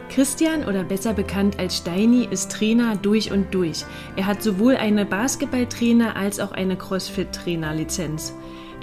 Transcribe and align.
Christian 0.08 0.64
oder 0.64 0.84
besser 0.84 1.12
bekannt 1.12 1.58
als 1.58 1.78
Steini 1.78 2.28
ist 2.30 2.53
Trainer 2.53 2.97
durch 2.97 3.33
und 3.33 3.53
durch. 3.53 3.84
Er 4.14 4.27
hat 4.27 4.42
sowohl 4.42 4.77
eine 4.77 5.05
Basketballtrainer 5.05 6.16
als 6.16 6.38
auch 6.38 6.53
eine 6.53 6.77
Crossfit-Trainer-Lizenz. 6.77 8.33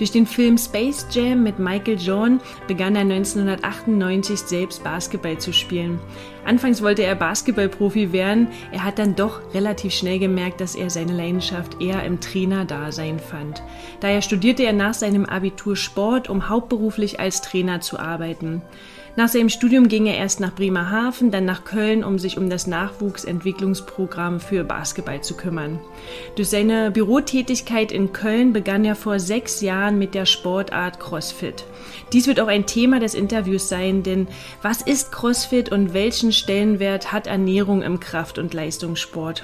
Durch 0.03 0.11
den 0.11 0.27
Film 0.27 0.57
Space 0.57 1.07
Jam 1.11 1.43
mit 1.43 1.59
Michael 1.59 1.97
Jordan 1.97 2.41
begann 2.67 2.93
er 2.97 3.03
1998 3.03 4.37
selbst 4.37 4.83
Basketball 4.83 5.37
zu 5.37 5.53
spielen. 5.53 5.97
Anfangs 6.43 6.81
wollte 6.81 7.03
er 7.03 7.15
Basketballprofi 7.15 8.11
werden, 8.11 8.49
er 8.73 8.83
hat 8.83 8.99
dann 8.99 9.15
doch 9.15 9.39
relativ 9.53 9.93
schnell 9.93 10.19
gemerkt, 10.19 10.59
dass 10.59 10.75
er 10.75 10.89
seine 10.89 11.13
Leidenschaft 11.13 11.81
eher 11.81 12.03
im 12.03 12.19
Trainerdasein 12.19 13.17
fand. 13.17 13.63
Daher 14.01 14.21
studierte 14.21 14.63
er 14.63 14.73
nach 14.73 14.93
seinem 14.93 15.25
Abitur 15.25 15.77
Sport, 15.77 16.29
um 16.29 16.49
hauptberuflich 16.49 17.21
als 17.21 17.41
Trainer 17.41 17.79
zu 17.79 17.97
arbeiten. 17.97 18.61
Nach 19.15 19.27
seinem 19.27 19.49
Studium 19.49 19.89
ging 19.89 20.07
er 20.07 20.17
erst 20.17 20.39
nach 20.39 20.55
Bremerhaven, 20.55 21.29
dann 21.29 21.45
nach 21.45 21.65
Köln, 21.65 22.03
um 22.03 22.17
sich 22.17 22.39
um 22.39 22.49
das 22.49 22.65
Nachwuchsentwicklungsprogramm 22.65 24.39
für 24.39 24.63
Basketball 24.63 25.21
zu 25.21 25.37
kümmern. 25.37 25.79
Durch 26.35 26.49
seine 26.49 26.89
Bürotätigkeit 26.89 27.91
in 27.91 28.11
Köln 28.11 28.53
begann 28.53 28.83
er 28.83 28.95
vor 28.95 29.19
sechs 29.19 29.61
Jahren 29.61 29.99
mit 29.99 30.15
der 30.15 30.25
Sportart 30.25 30.99
CrossFit. 30.99 31.63
Dies 32.11 32.25
wird 32.25 32.39
auch 32.39 32.47
ein 32.47 32.65
Thema 32.65 32.99
des 32.99 33.13
Interviews 33.13 33.69
sein, 33.69 34.01
denn 34.01 34.27
was 34.63 34.81
ist 34.81 35.11
CrossFit 35.11 35.71
und 35.71 35.93
welchen 35.93 36.31
Stellenwert 36.31 37.11
hat 37.11 37.27
Ernährung 37.27 37.83
im 37.83 37.99
Kraft- 37.99 38.39
und 38.39 38.55
Leistungssport? 38.55 39.43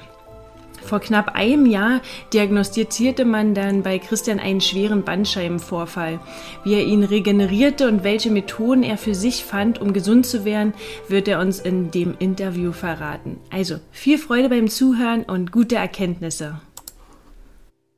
Vor 0.83 0.99
knapp 0.99 1.35
einem 1.35 1.65
Jahr 1.65 2.01
diagnostizierte 2.33 3.25
man 3.25 3.53
dann 3.53 3.83
bei 3.83 3.99
Christian 3.99 4.39
einen 4.39 4.61
schweren 4.61 5.03
Bandscheibenvorfall. 5.03 6.19
Wie 6.63 6.73
er 6.73 6.83
ihn 6.83 7.03
regenerierte 7.03 7.87
und 7.87 8.03
welche 8.03 8.31
Methoden 8.31 8.83
er 8.83 8.97
für 8.97 9.15
sich 9.15 9.43
fand, 9.43 9.79
um 9.79 9.93
gesund 9.93 10.25
zu 10.25 10.45
werden, 10.45 10.73
wird 11.07 11.27
er 11.27 11.39
uns 11.39 11.59
in 11.59 11.91
dem 11.91 12.15
Interview 12.19 12.71
verraten. 12.71 13.39
Also 13.51 13.75
viel 13.91 14.17
Freude 14.17 14.49
beim 14.49 14.67
Zuhören 14.67 15.23
und 15.23 15.51
gute 15.51 15.75
Erkenntnisse. 15.75 16.61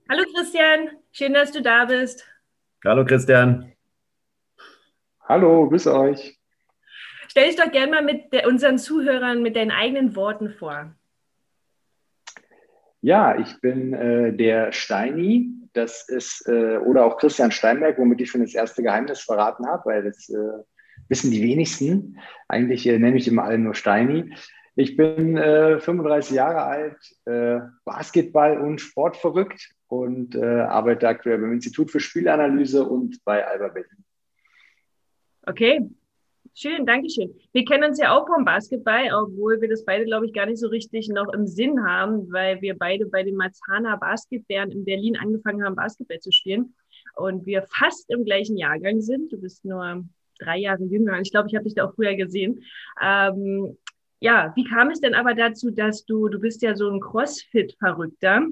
Hallo 0.09 0.23
Christian, 0.35 0.89
schön, 1.11 1.33
dass 1.33 1.51
du 1.51 1.61
da 1.61 1.85
bist. 1.85 2.25
Hallo 2.83 3.05
Christian. 3.05 3.71
Hallo, 5.27 5.69
grüße 5.69 5.95
euch. 5.95 6.37
Stell 7.29 7.47
dich 7.47 7.55
doch 7.55 7.71
gerne 7.71 7.91
mal 7.91 8.03
mit 8.03 8.45
unseren 8.45 8.77
Zuhörern 8.77 9.41
mit 9.41 9.55
deinen 9.55 9.71
eigenen 9.71 10.17
Worten 10.17 10.49
vor. 10.49 10.93
Ja, 13.01 13.37
ich 13.37 13.59
bin 13.61 13.93
äh, 13.93 14.31
der 14.33 14.71
Steini. 14.71 15.49
Das 15.73 16.07
ist, 16.07 16.47
äh, 16.47 16.77
oder 16.77 17.05
auch 17.05 17.17
Christian 17.17 17.51
Steinberg, 17.51 17.97
womit 17.97 18.21
ich 18.21 18.29
schon 18.29 18.41
das 18.41 18.53
erste 18.53 18.83
Geheimnis 18.83 19.21
verraten 19.21 19.65
habe, 19.65 19.85
weil 19.85 20.03
das 20.03 20.29
äh, 20.29 20.63
wissen 21.07 21.31
die 21.31 21.41
wenigsten. 21.41 22.19
Eigentlich 22.47 22.85
äh, 22.85 22.99
nenne 22.99 23.17
ich 23.17 23.27
immer 23.27 23.43
alle 23.43 23.57
nur 23.57 23.73
Steini. 23.73 24.35
Ich 24.75 24.95
bin 24.95 25.35
35 25.35 26.31
äh, 26.31 26.35
Jahre 26.35 26.63
alt, 26.63 26.97
äh, 27.25 27.59
Basketball- 27.83 28.61
und 28.61 28.79
Sport 28.79 29.17
verrückt 29.17 29.69
und 29.87 30.37
arbeite 30.37 31.09
aktuell 31.09 31.39
beim 31.39 31.51
Institut 31.51 31.91
für 31.91 31.99
Spielanalyse 31.99 32.85
und 32.85 33.21
bei 33.25 33.45
Alba 33.45 33.67
Berlin. 33.67 34.05
Okay, 35.45 35.89
Schön, 36.53 36.85
danke 36.85 37.09
schön. 37.09 37.33
Wir 37.53 37.63
kennen 37.63 37.85
uns 37.85 37.97
ja 37.97 38.15
auch 38.15 38.27
vom 38.27 38.43
Basketball, 38.43 39.09
obwohl 39.13 39.61
wir 39.61 39.69
das 39.69 39.85
beide, 39.85 40.03
glaube 40.03 40.25
ich, 40.25 40.33
gar 40.33 40.45
nicht 40.45 40.59
so 40.59 40.67
richtig 40.67 41.07
noch 41.07 41.31
im 41.33 41.47
Sinn 41.47 41.85
haben, 41.85 42.31
weil 42.31 42.61
wir 42.61 42.77
beide 42.77 43.05
bei 43.05 43.23
den 43.23 43.37
Marzahner 43.37 43.97
Basketbären 43.97 44.69
in 44.69 44.83
Berlin 44.83 45.15
angefangen 45.17 45.63
haben, 45.63 45.75
Basketball 45.75 46.19
zu 46.19 46.31
spielen. 46.31 46.75
Und 47.15 47.45
wir 47.45 47.63
fast 47.63 48.09
im 48.09 48.25
gleichen 48.25 48.57
Jahrgang 48.57 49.01
sind. 49.01 49.31
Du 49.31 49.39
bist 49.39 49.63
nur 49.63 50.03
drei 50.39 50.57
Jahre 50.57 50.83
jünger. 50.83 51.19
Ich 51.21 51.31
glaube, 51.31 51.47
ich 51.47 51.55
habe 51.55 51.63
dich 51.63 51.75
da 51.75 51.85
auch 51.85 51.95
früher 51.95 52.15
gesehen. 52.15 52.63
Ähm, 53.01 53.77
ja, 54.19 54.51
wie 54.55 54.65
kam 54.65 54.89
es 54.91 54.99
denn 54.99 55.15
aber 55.15 55.33
dazu, 55.33 55.71
dass 55.71 56.05
du, 56.05 56.27
du 56.27 56.39
bist 56.39 56.61
ja 56.61 56.75
so 56.75 56.89
ein 56.89 56.99
Crossfit-Verrückter. 56.99 58.47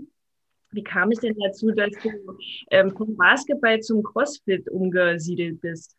Wie 0.71 0.83
kam 0.83 1.11
es 1.11 1.19
denn 1.19 1.35
dazu, 1.37 1.71
dass 1.71 1.91
du 2.01 2.09
ähm, 2.71 2.95
vom 2.95 3.17
Basketball 3.17 3.79
zum 3.81 4.03
Crossfit 4.03 4.69
umgesiedelt 4.69 5.59
bist? 5.61 5.98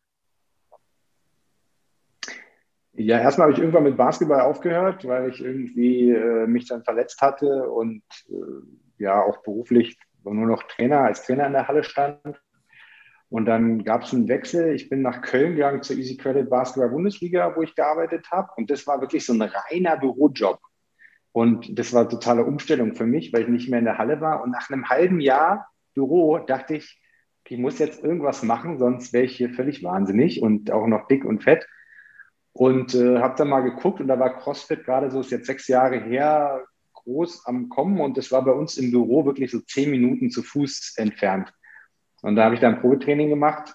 Ja, 3.03 3.19
erstmal 3.19 3.47
habe 3.47 3.55
ich 3.55 3.59
irgendwann 3.59 3.85
mit 3.85 3.97
Basketball 3.97 4.43
aufgehört, 4.43 5.09
weil 5.09 5.31
ich 5.31 5.43
irgendwie 5.43 6.11
äh, 6.11 6.47
mich 6.47 6.69
dann 6.69 6.85
verletzt 6.85 7.23
hatte 7.23 7.71
und 7.71 8.03
äh, 8.29 9.03
ja 9.03 9.23
auch 9.23 9.43
beruflich 9.43 9.99
nur 10.23 10.47
noch 10.47 10.65
Trainer, 10.65 11.01
als 11.01 11.25
Trainer 11.25 11.47
in 11.47 11.55
der 11.55 11.67
Halle 11.67 11.83
stand. 11.83 12.43
Und 13.31 13.47
dann 13.47 13.85
gab 13.85 14.03
es 14.03 14.13
einen 14.13 14.29
Wechsel. 14.29 14.75
Ich 14.75 14.91
bin 14.91 15.01
nach 15.01 15.23
Köln 15.23 15.55
gegangen 15.55 15.83
zur 15.83 15.97
Easy 15.97 16.19
Credit 16.19 16.51
Basketball 16.51 16.91
Bundesliga, 16.91 17.57
wo 17.57 17.63
ich 17.63 17.75
gearbeitet 17.75 18.31
habe. 18.31 18.51
Und 18.57 18.71
das 18.71 18.87
war 18.87 19.01
wirklich 19.01 19.25
so 19.25 19.33
ein 19.33 19.41
reiner 19.41 19.97
Bürojob. 19.97 20.59
Und 21.33 21.79
das 21.79 21.95
war 21.95 22.07
totale 22.07 22.45
Umstellung 22.45 22.95
für 22.95 23.07
mich, 23.07 23.33
weil 23.33 23.43
ich 23.43 23.49
nicht 23.49 23.71
mehr 23.71 23.79
in 23.79 23.87
der 23.87 23.97
Halle 23.97 24.21
war. 24.21 24.43
Und 24.43 24.51
nach 24.51 24.69
einem 24.69 24.91
halben 24.91 25.21
Jahr 25.21 25.69
Büro 25.95 26.39
dachte 26.39 26.77
ich, 26.77 27.01
ich 27.49 27.59
muss 27.59 27.79
jetzt 27.79 28.05
irgendwas 28.05 28.43
machen, 28.43 28.79
sonst 28.79 29.13
wäre 29.13 29.25
ich 29.25 29.37
hier 29.37 29.51
völlig 29.51 29.83
wahnsinnig 29.83 30.43
und 30.43 30.71
auch 30.71 30.87
noch 30.87 31.09
dick 31.09 31.25
und 31.25 31.43
fett. 31.43 31.67
Und 32.61 32.95
äh, 32.95 33.21
habe 33.21 33.37
dann 33.39 33.49
mal 33.49 33.63
geguckt 33.63 34.03
und 34.03 34.09
da 34.09 34.19
war 34.19 34.37
CrossFit 34.37 34.85
gerade 34.85 35.11
so, 35.11 35.21
ist 35.21 35.31
jetzt 35.31 35.47
sechs 35.47 35.67
Jahre 35.67 35.99
her, 35.99 36.63
groß 36.93 37.47
am 37.47 37.71
Kommen 37.71 37.99
und 38.03 38.19
das 38.19 38.31
war 38.33 38.45
bei 38.45 38.51
uns 38.53 38.77
im 38.77 38.91
Büro 38.91 39.25
wirklich 39.25 39.51
so 39.51 39.61
zehn 39.61 39.91
Minuten 39.91 40.29
zu 40.29 40.43
Fuß 40.43 40.93
entfernt. 40.99 41.51
Und 42.21 42.37
da 42.37 42.45
habe 42.45 42.55
ich 42.55 42.61
dann 42.61 42.83
Probetraining 42.83 43.31
gemacht 43.31 43.75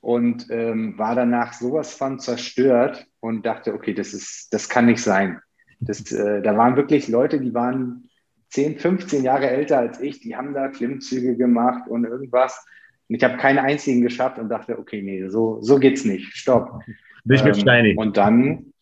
und 0.00 0.48
ähm, 0.50 0.98
war 0.98 1.14
danach 1.14 1.52
sowas 1.52 1.94
von 1.94 2.18
zerstört 2.18 3.06
und 3.20 3.46
dachte, 3.46 3.72
okay, 3.72 3.94
das 3.94 4.12
ist, 4.12 4.48
das 4.52 4.68
kann 4.68 4.86
nicht 4.86 5.00
sein. 5.00 5.40
Das, 5.78 6.10
äh, 6.10 6.42
da 6.42 6.56
waren 6.56 6.74
wirklich 6.74 7.06
Leute, 7.06 7.38
die 7.38 7.54
waren 7.54 8.10
10, 8.50 8.80
15 8.80 9.22
Jahre 9.22 9.48
älter 9.48 9.78
als 9.78 10.00
ich, 10.00 10.18
die 10.18 10.34
haben 10.34 10.54
da 10.54 10.66
Klimmzüge 10.66 11.36
gemacht 11.36 11.86
und 11.86 12.04
irgendwas. 12.04 12.66
Und 13.08 13.14
ich 13.14 13.22
habe 13.22 13.36
keinen 13.36 13.60
einzigen 13.60 14.02
geschafft 14.02 14.40
und 14.40 14.48
dachte, 14.48 14.76
okay, 14.76 15.02
nee, 15.02 15.28
so, 15.28 15.62
so 15.62 15.78
geht's 15.78 16.04
nicht. 16.04 16.36
Stopp. 16.36 16.80
Nicht 17.28 17.44
mit 17.44 17.56
ähm, 17.56 17.60
Steini. 17.60 17.94
Und 17.96 18.16
dann, 18.16 18.72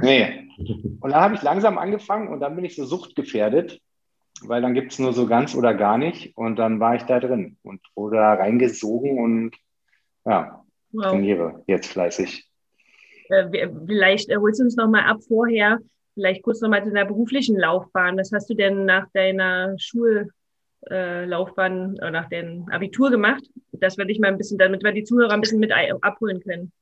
nee. 0.00 0.48
Und 1.00 1.10
dann 1.10 1.20
habe 1.20 1.34
ich 1.34 1.42
langsam 1.42 1.78
angefangen 1.78 2.28
und 2.28 2.40
dann 2.40 2.56
bin 2.56 2.64
ich 2.64 2.76
so 2.76 2.84
suchtgefährdet, 2.84 3.80
weil 4.42 4.62
dann 4.62 4.74
gibt 4.74 4.92
es 4.92 4.98
nur 4.98 5.12
so 5.12 5.26
ganz 5.26 5.54
oder 5.54 5.74
gar 5.74 5.98
nicht. 5.98 6.36
Und 6.36 6.56
dann 6.56 6.80
war 6.80 6.96
ich 6.96 7.02
da 7.04 7.20
drin 7.20 7.56
und 7.62 7.80
wurde 7.94 8.16
da 8.16 8.34
reingesogen 8.34 9.18
und 9.18 9.56
ja, 10.24 10.64
wow. 10.92 11.12
trainiere 11.12 11.62
jetzt 11.66 11.92
fleißig. 11.92 12.48
Äh, 13.28 13.68
vielleicht 13.86 14.28
äh, 14.28 14.36
holst 14.36 14.60
du 14.60 14.64
uns 14.64 14.76
nochmal 14.76 15.04
ab 15.04 15.18
vorher, 15.26 15.78
vielleicht 16.14 16.42
kurz 16.42 16.60
nochmal 16.60 16.84
zu 16.84 16.90
deiner 16.90 17.06
beruflichen 17.06 17.58
Laufbahn. 17.58 18.18
Was 18.18 18.32
hast 18.32 18.50
du 18.50 18.54
denn 18.54 18.84
nach 18.84 19.06
deiner 19.12 19.74
Schullaufbahn 19.78 21.94
oder 21.94 22.10
nach 22.10 22.28
deinem 22.28 22.68
Abitur 22.70 23.10
gemacht? 23.10 23.44
Das 23.72 23.98
werde 23.98 24.12
ich 24.12 24.20
mal 24.20 24.28
ein 24.28 24.38
bisschen, 24.38 24.58
damit 24.58 24.84
wir 24.84 24.92
die 24.92 25.04
Zuhörer 25.04 25.32
ein 25.32 25.40
bisschen 25.40 25.60
mit 25.60 25.72
abholen 26.02 26.40
können. 26.40 26.72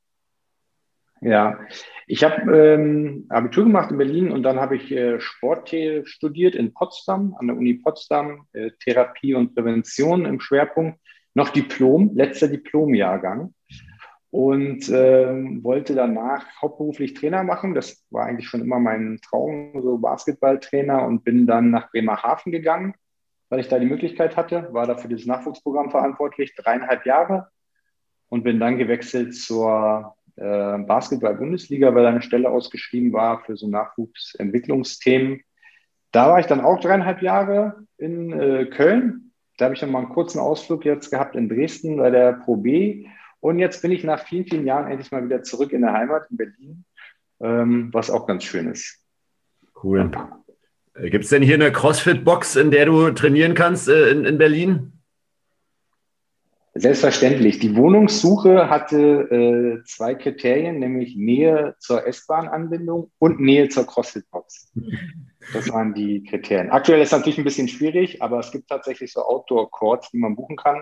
Ja, 1.23 1.57
ich 2.05 2.23
habe 2.23 2.51
ähm, 2.57 3.25
Abitur 3.29 3.63
gemacht 3.63 3.91
in 3.91 3.97
Berlin 3.97 4.31
und 4.31 4.43
dann 4.43 4.59
habe 4.59 4.75
ich 4.75 4.91
äh, 4.91 5.21
Sport 5.21 5.73
studiert 6.03 6.53
in 6.53 6.73
Potsdam, 6.73 7.35
an 7.39 7.47
der 7.47 7.55
Uni 7.55 7.75
Potsdam, 7.75 8.45
äh, 8.51 8.71
Therapie 8.83 9.33
und 9.33 9.55
Prävention 9.55 10.25
im 10.25 10.41
Schwerpunkt, 10.41 10.99
noch 11.33 11.49
Diplom, 11.49 12.11
letzter 12.13 12.49
Diplomjahrgang. 12.49 13.53
Und 14.31 14.89
ähm, 14.89 15.63
wollte 15.63 15.93
danach 15.95 16.45
hauptberuflich 16.61 17.13
Trainer 17.13 17.43
machen. 17.43 17.75
Das 17.75 18.03
war 18.09 18.25
eigentlich 18.25 18.49
schon 18.49 18.61
immer 18.61 18.79
mein 18.79 19.19
Traum, 19.21 19.79
so 19.81 19.99
Basketballtrainer 19.99 21.05
und 21.05 21.23
bin 21.23 21.45
dann 21.45 21.69
nach 21.69 21.91
Bremerhaven 21.91 22.51
gegangen, 22.51 22.95
weil 23.49 23.59
ich 23.59 23.69
da 23.69 23.77
die 23.77 23.85
Möglichkeit 23.85 24.35
hatte, 24.35 24.69
war 24.71 24.87
da 24.87 24.97
für 24.97 25.07
dieses 25.07 25.27
Nachwuchsprogramm 25.27 25.91
verantwortlich, 25.91 26.55
dreieinhalb 26.55 27.05
Jahre 27.05 27.47
und 28.29 28.43
bin 28.43 28.59
dann 28.59 28.79
gewechselt 28.79 29.35
zur 29.35 30.15
äh, 30.35 30.77
Basketball-Bundesliga, 30.77 31.93
weil 31.93 32.05
eine 32.05 32.21
Stelle 32.21 32.49
ausgeschrieben 32.49 33.13
war 33.13 33.43
für 33.43 33.55
so 33.55 33.67
Nachwuchsentwicklungsthemen. 33.67 35.41
Da 36.11 36.29
war 36.29 36.39
ich 36.39 36.45
dann 36.45 36.61
auch 36.61 36.79
dreieinhalb 36.79 37.21
Jahre 37.21 37.85
in 37.97 38.31
äh, 38.33 38.65
Köln. 38.65 39.31
Da 39.57 39.65
habe 39.65 39.75
ich 39.75 39.81
dann 39.81 39.91
mal 39.91 39.99
einen 39.99 40.09
kurzen 40.09 40.39
Ausflug 40.39 40.85
jetzt 40.85 41.11
gehabt 41.11 41.35
in 41.35 41.49
Dresden 41.49 41.97
bei 41.97 42.09
der 42.09 42.33
Pro 42.33 42.55
B. 42.55 43.05
Und 43.39 43.59
jetzt 43.59 43.81
bin 43.81 43.91
ich 43.91 44.03
nach 44.03 44.25
vielen, 44.25 44.45
vielen 44.45 44.65
Jahren 44.65 44.89
endlich 44.89 45.11
mal 45.11 45.23
wieder 45.23 45.43
zurück 45.43 45.73
in 45.73 45.81
der 45.81 45.93
Heimat 45.93 46.23
in 46.31 46.37
Berlin, 46.37 46.85
ähm, 47.41 47.89
was 47.91 48.09
auch 48.09 48.25
ganz 48.25 48.43
schön 48.43 48.71
ist. 48.71 48.99
Cool. 49.83 50.11
Äh, 50.95 51.09
Gibt 51.09 51.25
es 51.25 51.29
denn 51.29 51.43
hier 51.43 51.55
eine 51.55 51.71
CrossFit-Box, 51.71 52.55
in 52.55 52.71
der 52.71 52.85
du 52.85 53.11
trainieren 53.11 53.53
kannst 53.53 53.89
äh, 53.89 54.11
in, 54.11 54.25
in 54.25 54.37
Berlin? 54.37 54.92
Selbstverständlich. 56.75 57.59
Die 57.59 57.75
Wohnungssuche 57.75 58.67
hatte 58.67 58.97
äh, 58.97 59.83
zwei 59.85 60.15
Kriterien, 60.15 60.79
nämlich 60.79 61.15
Nähe 61.15 61.75
zur 61.77 62.07
S-Bahn-Anbindung 62.07 63.11
und 63.19 63.39
Nähe 63.39 63.69
zur 63.69 63.85
CrossFit-Box. 63.85 64.73
Das 65.53 65.69
waren 65.69 65.93
die 65.93 66.23
Kriterien. 66.23 66.71
Aktuell 66.71 67.01
ist 67.01 67.09
es 67.09 67.11
natürlich 67.11 67.37
ein 67.37 67.43
bisschen 67.43 67.67
schwierig, 67.67 68.23
aber 68.23 68.39
es 68.39 68.51
gibt 68.51 68.69
tatsächlich 68.69 69.13
so 69.13 69.21
Outdoor-Courts, 69.21 70.09
die 70.11 70.17
man 70.17 70.35
buchen 70.35 70.55
kann. 70.55 70.81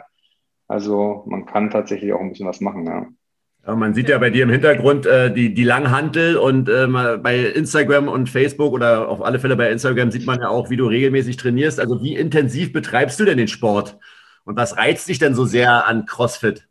Also 0.69 1.25
man 1.27 1.45
kann 1.45 1.69
tatsächlich 1.69 2.13
auch 2.13 2.21
ein 2.21 2.29
bisschen 2.29 2.47
was 2.47 2.61
machen, 2.61 2.85
ja. 2.85 3.07
Ja, 3.67 3.75
man 3.75 3.93
sieht 3.93 4.09
ja 4.09 4.17
bei 4.17 4.29
dir 4.29 4.43
im 4.43 4.49
Hintergrund 4.49 5.05
äh, 5.05 5.31
die, 5.31 5.53
die 5.53 5.63
Langhantel 5.65 6.37
und 6.37 6.69
äh, 6.69 6.87
bei 7.21 7.37
Instagram 7.37 8.07
und 8.07 8.29
Facebook 8.29 8.73
oder 8.73 9.09
auf 9.09 9.21
alle 9.21 9.39
Fälle 9.39 9.55
bei 9.57 9.69
Instagram 9.69 10.09
sieht 10.09 10.25
man 10.25 10.39
ja 10.39 10.47
auch, 10.47 10.69
wie 10.69 10.77
du 10.77 10.87
regelmäßig 10.87 11.37
trainierst. 11.37 11.79
Also 11.79 12.01
wie 12.01 12.15
intensiv 12.15 12.71
betreibst 12.73 13.19
du 13.19 13.25
denn 13.25 13.37
den 13.37 13.49
Sport? 13.49 13.99
Und 14.43 14.55
was 14.55 14.77
reizt 14.77 15.07
dich 15.07 15.19
denn 15.19 15.35
so 15.35 15.45
sehr 15.45 15.85
an 15.87 16.05
CrossFit? 16.05 16.67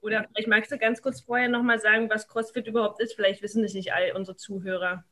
Oder 0.00 0.26
vielleicht 0.32 0.48
magst 0.48 0.72
du 0.72 0.78
ganz 0.78 1.00
kurz 1.00 1.20
vorher 1.20 1.48
nochmal 1.48 1.78
sagen, 1.78 2.10
was 2.10 2.26
CrossFit 2.26 2.66
überhaupt 2.66 3.00
ist. 3.00 3.14
Vielleicht 3.14 3.42
wissen 3.42 3.62
das 3.62 3.74
nicht 3.74 3.92
all 3.92 4.12
unsere 4.16 4.36
Zuhörer. 4.36 5.04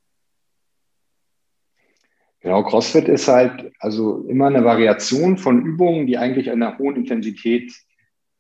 Genau, 2.41 2.65
CrossFit 2.65 3.07
ist 3.09 3.29
halt 3.29 3.73
also 3.79 4.27
immer 4.29 4.47
eine 4.47 4.65
Variation 4.65 5.37
von 5.37 5.65
Übungen, 5.65 6.07
die 6.07 6.17
eigentlich 6.17 6.51
an 6.51 6.63
einer 6.63 6.79
hohen 6.79 6.97
Intensität 6.97 7.73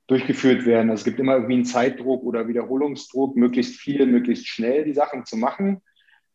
durchgeführt 0.06 0.66
werden. 0.66 0.90
Also 0.90 1.02
es 1.02 1.04
gibt 1.04 1.20
immer 1.20 1.34
irgendwie 1.34 1.54
einen 1.54 1.64
Zeitdruck 1.64 2.24
oder 2.24 2.48
Wiederholungsdruck, 2.48 3.36
möglichst 3.36 3.76
viel, 3.76 4.06
möglichst 4.06 4.48
schnell 4.48 4.84
die 4.84 4.94
Sachen 4.94 5.24
zu 5.26 5.36
machen. 5.36 5.82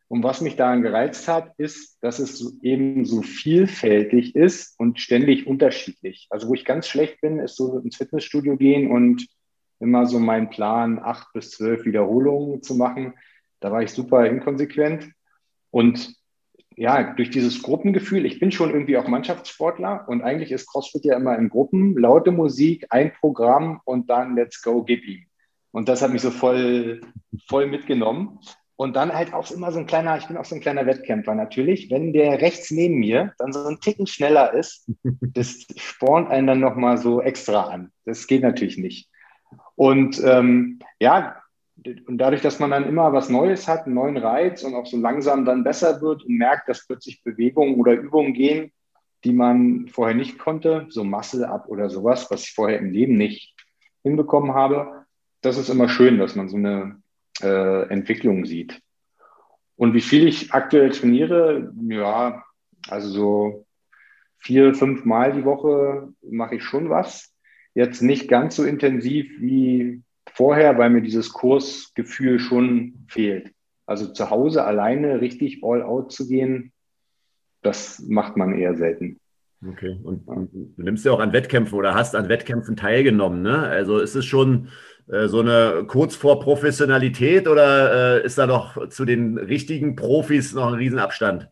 Und 0.08 0.22
was 0.22 0.40
mich 0.40 0.54
daran 0.56 0.82
gereizt 0.82 1.26
hat, 1.26 1.52
ist, 1.58 1.98
dass 2.00 2.20
es 2.20 2.56
eben 2.62 3.04
so 3.04 3.22
vielfältig 3.22 4.36
ist 4.36 4.78
und 4.78 5.00
ständig 5.00 5.46
unterschiedlich. 5.46 6.28
Also 6.30 6.48
wo 6.48 6.54
ich 6.54 6.64
ganz 6.64 6.86
schlecht 6.86 7.20
bin, 7.20 7.40
ist 7.40 7.56
so 7.56 7.78
ins 7.78 7.96
Fitnessstudio 7.96 8.56
gehen 8.56 8.90
und 8.90 9.26
immer 9.80 10.06
so 10.06 10.20
meinen 10.20 10.48
Plan, 10.48 11.00
acht 11.00 11.32
bis 11.32 11.50
zwölf 11.50 11.84
Wiederholungen 11.84 12.62
zu 12.62 12.76
machen. 12.76 13.14
Da 13.60 13.72
war 13.72 13.82
ich 13.82 13.90
super 13.90 14.26
inkonsequent. 14.26 15.10
Und 15.70 16.14
ja, 16.76 17.14
durch 17.14 17.30
dieses 17.30 17.62
Gruppengefühl, 17.62 18.26
ich 18.26 18.38
bin 18.38 18.52
schon 18.52 18.70
irgendwie 18.70 18.98
auch 18.98 19.08
Mannschaftssportler 19.08 20.06
und 20.08 20.22
eigentlich 20.22 20.52
ist 20.52 20.66
CrossFit 20.66 21.04
ja 21.06 21.16
immer 21.16 21.36
in 21.36 21.48
Gruppen, 21.48 21.96
laute 21.96 22.30
Musik, 22.30 22.86
ein 22.90 23.12
Programm 23.14 23.80
und 23.84 24.10
dann 24.10 24.36
let's 24.36 24.62
go, 24.62 24.84
gib 24.84 25.04
ihm. 25.04 25.26
Und 25.72 25.88
das 25.88 26.02
hat 26.02 26.12
mich 26.12 26.22
so 26.22 26.30
voll, 26.30 27.00
voll 27.48 27.66
mitgenommen. 27.66 28.38
Und 28.78 28.94
dann 28.94 29.14
halt 29.14 29.32
auch 29.32 29.50
immer 29.50 29.72
so 29.72 29.78
ein 29.78 29.86
kleiner, 29.86 30.18
ich 30.18 30.26
bin 30.26 30.36
auch 30.36 30.44
so 30.44 30.54
ein 30.54 30.60
kleiner 30.60 30.84
Wettkämpfer 30.84 31.34
natürlich. 31.34 31.90
Wenn 31.90 32.12
der 32.12 32.42
rechts 32.42 32.70
neben 32.70 32.96
mir 32.96 33.32
dann 33.38 33.52
so 33.52 33.66
ein 33.66 33.80
Ticken 33.80 34.06
schneller 34.06 34.52
ist, 34.52 34.90
das 35.20 35.66
spornt 35.76 36.30
einen 36.30 36.46
dann 36.46 36.60
nochmal 36.60 36.98
so 36.98 37.22
extra 37.22 37.64
an. 37.64 37.90
Das 38.04 38.26
geht 38.26 38.42
natürlich 38.42 38.76
nicht. 38.76 39.10
Und 39.76 40.22
ähm, 40.22 40.80
ja, 41.00 41.36
und 42.06 42.18
dadurch, 42.18 42.42
dass 42.42 42.58
man 42.58 42.70
dann 42.70 42.88
immer 42.88 43.12
was 43.12 43.28
Neues 43.28 43.68
hat, 43.68 43.86
einen 43.86 43.94
neuen 43.94 44.16
Reiz 44.16 44.62
und 44.62 44.74
auch 44.74 44.86
so 44.86 44.96
langsam 44.96 45.44
dann 45.44 45.64
besser 45.64 46.00
wird 46.00 46.24
und 46.24 46.36
merkt, 46.36 46.68
dass 46.68 46.86
plötzlich 46.86 47.22
Bewegungen 47.22 47.76
oder 47.76 47.92
Übungen 47.92 48.32
gehen, 48.32 48.72
die 49.24 49.32
man 49.32 49.88
vorher 49.88 50.14
nicht 50.14 50.38
konnte, 50.38 50.86
so 50.88 51.04
Muscle 51.04 51.48
up 51.48 51.68
oder 51.68 51.90
sowas, 51.90 52.30
was 52.30 52.44
ich 52.44 52.54
vorher 52.54 52.78
im 52.78 52.90
Leben 52.90 53.14
nicht 53.14 53.54
hinbekommen 54.02 54.54
habe, 54.54 55.04
das 55.42 55.58
ist 55.58 55.68
immer 55.68 55.88
schön, 55.88 56.18
dass 56.18 56.34
man 56.34 56.48
so 56.48 56.56
eine 56.56 57.00
äh, 57.42 57.88
Entwicklung 57.88 58.44
sieht. 58.44 58.80
Und 59.76 59.94
wie 59.94 60.00
viel 60.00 60.26
ich 60.26 60.52
aktuell 60.52 60.90
trainiere, 60.90 61.72
ja, 61.88 62.44
also 62.88 63.08
so 63.08 63.66
vier, 64.38 64.74
fünf 64.74 65.04
Mal 65.04 65.32
die 65.32 65.44
Woche 65.44 66.12
mache 66.22 66.56
ich 66.56 66.64
schon 66.64 66.88
was. 66.88 67.32
Jetzt 67.74 68.00
nicht 68.00 68.28
ganz 68.28 68.56
so 68.56 68.64
intensiv 68.64 69.28
wie 69.40 70.02
vorher, 70.32 70.78
weil 70.78 70.90
mir 70.90 71.02
dieses 71.02 71.32
Kursgefühl 71.32 72.38
schon 72.38 73.06
fehlt. 73.08 73.52
Also 73.86 74.12
zu 74.12 74.30
Hause 74.30 74.64
alleine 74.64 75.20
richtig 75.20 75.60
all 75.62 75.82
out 75.82 76.12
zu 76.12 76.26
gehen, 76.26 76.72
das 77.62 78.00
macht 78.00 78.36
man 78.36 78.58
eher 78.58 78.76
selten. 78.76 79.20
Okay, 79.66 79.98
und, 80.02 80.26
du 80.26 80.82
nimmst 80.82 81.04
ja 81.04 81.12
auch 81.12 81.20
an 81.20 81.32
Wettkämpfen 81.32 81.78
oder 81.78 81.94
hast 81.94 82.14
an 82.14 82.28
Wettkämpfen 82.28 82.76
teilgenommen, 82.76 83.42
ne? 83.42 83.58
Also 83.60 83.98
ist 83.98 84.14
es 84.14 84.24
schon 84.24 84.68
so 85.06 85.40
eine 85.40 85.84
kurz 85.86 86.16
vor 86.16 86.40
Professionalität 86.40 87.46
oder 87.46 88.22
äh, 88.22 88.26
ist 88.26 88.38
da 88.38 88.46
noch 88.46 88.88
zu 88.88 89.04
den 89.04 89.38
richtigen 89.38 89.94
Profis 89.94 90.52
noch 90.52 90.66
ein 90.66 90.74
Riesenabstand? 90.74 91.48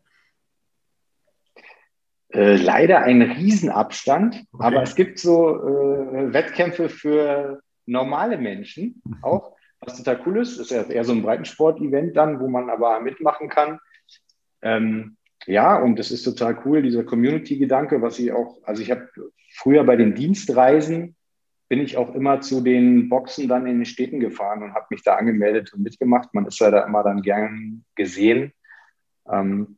Äh, 2.35 2.57
leider 2.57 3.03
ein 3.03 3.21
Riesenabstand, 3.21 4.43
okay. 4.51 4.63
aber 4.65 4.83
es 4.83 4.95
gibt 4.95 5.19
so 5.19 5.55
äh, 5.55 6.33
Wettkämpfe 6.33 6.89
für 6.89 7.61
normale 7.85 8.37
Menschen 8.37 9.01
auch, 9.21 9.55
was 9.79 9.97
total 9.97 10.19
cool 10.25 10.41
ist. 10.41 10.59
Das 10.59 10.69
ist 10.69 10.71
ja 10.71 10.83
eher 10.83 11.05
so 11.05 11.13
ein 11.13 11.21
Breitensport-Event 11.21 12.17
dann, 12.17 12.41
wo 12.41 12.49
man 12.49 12.69
aber 12.69 12.99
mitmachen 12.99 13.47
kann. 13.47 13.79
Ähm, 14.61 15.15
ja, 15.45 15.77
und 15.81 15.97
das 15.97 16.11
ist 16.11 16.23
total 16.23 16.59
cool, 16.65 16.81
dieser 16.81 17.05
Community-Gedanke, 17.05 18.01
was 18.01 18.19
ich 18.19 18.33
auch, 18.33 18.57
also 18.63 18.81
ich 18.81 18.91
habe 18.91 19.07
früher 19.53 19.85
bei 19.85 19.95
den 19.95 20.13
Dienstreisen 20.13 21.15
bin 21.75 21.83
ich 21.83 21.97
auch 21.97 22.15
immer 22.15 22.39
zu 22.39 22.61
den 22.61 23.09
Boxen 23.09 23.49
dann 23.49 23.67
in 23.67 23.79
den 23.79 23.85
Städten 23.85 24.21
gefahren 24.21 24.63
und 24.63 24.73
habe 24.73 24.85
mich 24.91 25.03
da 25.03 25.15
angemeldet 25.15 25.73
und 25.73 25.83
mitgemacht. 25.83 26.33
Man 26.33 26.45
ist 26.45 26.57
ja 26.59 26.71
da 26.71 26.85
immer 26.85 27.03
dann 27.03 27.21
gern 27.21 27.83
gesehen. 27.95 28.53
Ähm, 29.29 29.75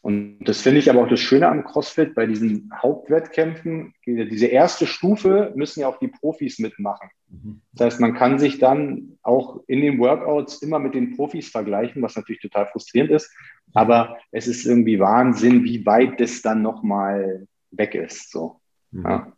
und 0.00 0.40
das 0.40 0.60
finde 0.60 0.80
ich 0.80 0.90
aber 0.90 1.02
auch 1.02 1.08
das 1.08 1.20
Schöne 1.20 1.46
am 1.46 1.62
CrossFit 1.62 2.16
bei 2.16 2.26
diesen 2.26 2.72
Hauptwettkämpfen. 2.74 3.94
Diese 4.04 4.46
erste 4.46 4.88
Stufe 4.88 5.52
müssen 5.54 5.80
ja 5.80 5.88
auch 5.88 6.00
die 6.00 6.08
Profis 6.08 6.58
mitmachen. 6.58 7.10
Mhm. 7.28 7.60
Das 7.74 7.86
heißt, 7.86 8.00
man 8.00 8.14
kann 8.14 8.40
sich 8.40 8.58
dann 8.58 9.16
auch 9.22 9.62
in 9.68 9.80
den 9.80 10.00
Workouts 10.00 10.62
immer 10.62 10.80
mit 10.80 10.94
den 10.94 11.14
Profis 11.14 11.48
vergleichen, 11.48 12.02
was 12.02 12.16
natürlich 12.16 12.42
total 12.42 12.66
frustrierend 12.66 13.12
ist. 13.12 13.32
Aber 13.72 14.18
es 14.32 14.48
ist 14.48 14.66
irgendwie 14.66 14.98
Wahnsinn, 14.98 15.62
wie 15.62 15.86
weit 15.86 16.18
das 16.20 16.42
dann 16.42 16.62
nochmal 16.62 17.46
weg 17.70 17.94
ist. 17.94 18.32
So. 18.32 18.60
Mhm. 18.90 19.04
Ja. 19.04 19.32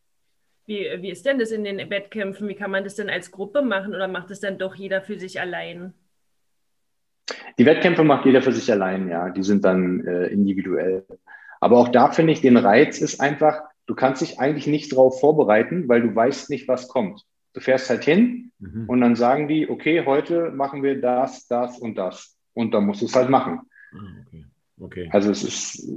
Wie, 0.69 0.87
wie 1.01 1.11
ist 1.11 1.25
denn 1.25 1.39
das 1.39 1.51
in 1.51 1.65
den 1.65 1.79
Wettkämpfen? 1.89 2.47
Wie 2.47 2.55
kann 2.55 2.71
man 2.71 2.85
das 2.85 2.95
denn 2.95 3.09
als 3.09 3.31
Gruppe 3.31 3.63
machen 3.63 3.95
oder 3.95 4.07
macht 4.07 4.31
es 4.31 4.41
dann 4.41 4.59
doch 4.59 4.75
jeder 4.75 5.01
für 5.01 5.19
sich 5.19 5.41
allein? 5.41 5.95
Die 7.57 7.65
Wettkämpfe 7.65 8.05
macht 8.05 8.27
jeder 8.27 8.43
für 8.43 8.53
sich 8.53 8.71
allein, 8.71 9.09
ja. 9.09 9.31
Die 9.31 9.43
sind 9.43 9.65
dann 9.65 10.07
äh, 10.07 10.27
individuell. 10.27 11.07
Aber 11.59 11.79
auch 11.79 11.89
da 11.89 12.13
finde 12.13 12.35
ich, 12.35 12.43
den 12.43 12.59
Reiz 12.59 13.01
ist 13.01 13.19
einfach, 13.19 13.63
du 13.87 13.95
kannst 13.95 14.21
dich 14.21 14.41
eigentlich 14.41 14.67
nicht 14.67 14.93
darauf 14.93 15.19
vorbereiten, 15.21 15.89
weil 15.89 16.03
du 16.03 16.15
weißt 16.15 16.51
nicht, 16.51 16.69
was 16.69 16.89
kommt. 16.89 17.25
Du 17.55 17.61
fährst 17.61 17.89
halt 17.89 18.05
hin 18.05 18.53
mhm. 18.59 18.91
und 18.91 19.01
dann 19.01 19.17
sagen 19.17 19.49
die, 19.49 19.71
okay, 19.71 20.05
heute 20.05 20.51
machen 20.51 20.83
wir 20.83 21.01
das, 21.01 21.47
das 21.49 21.79
und 21.79 21.97
das. 21.97 22.37
Und 22.53 22.75
dann 22.75 22.85
musst 22.85 23.01
du 23.01 23.07
es 23.07 23.17
halt 23.17 23.31
machen. 23.31 23.63
Ah, 23.95 24.23
okay. 24.27 24.45
Okay. 24.81 25.09
Also 25.13 25.31
es 25.31 25.43
ist, 25.43 25.89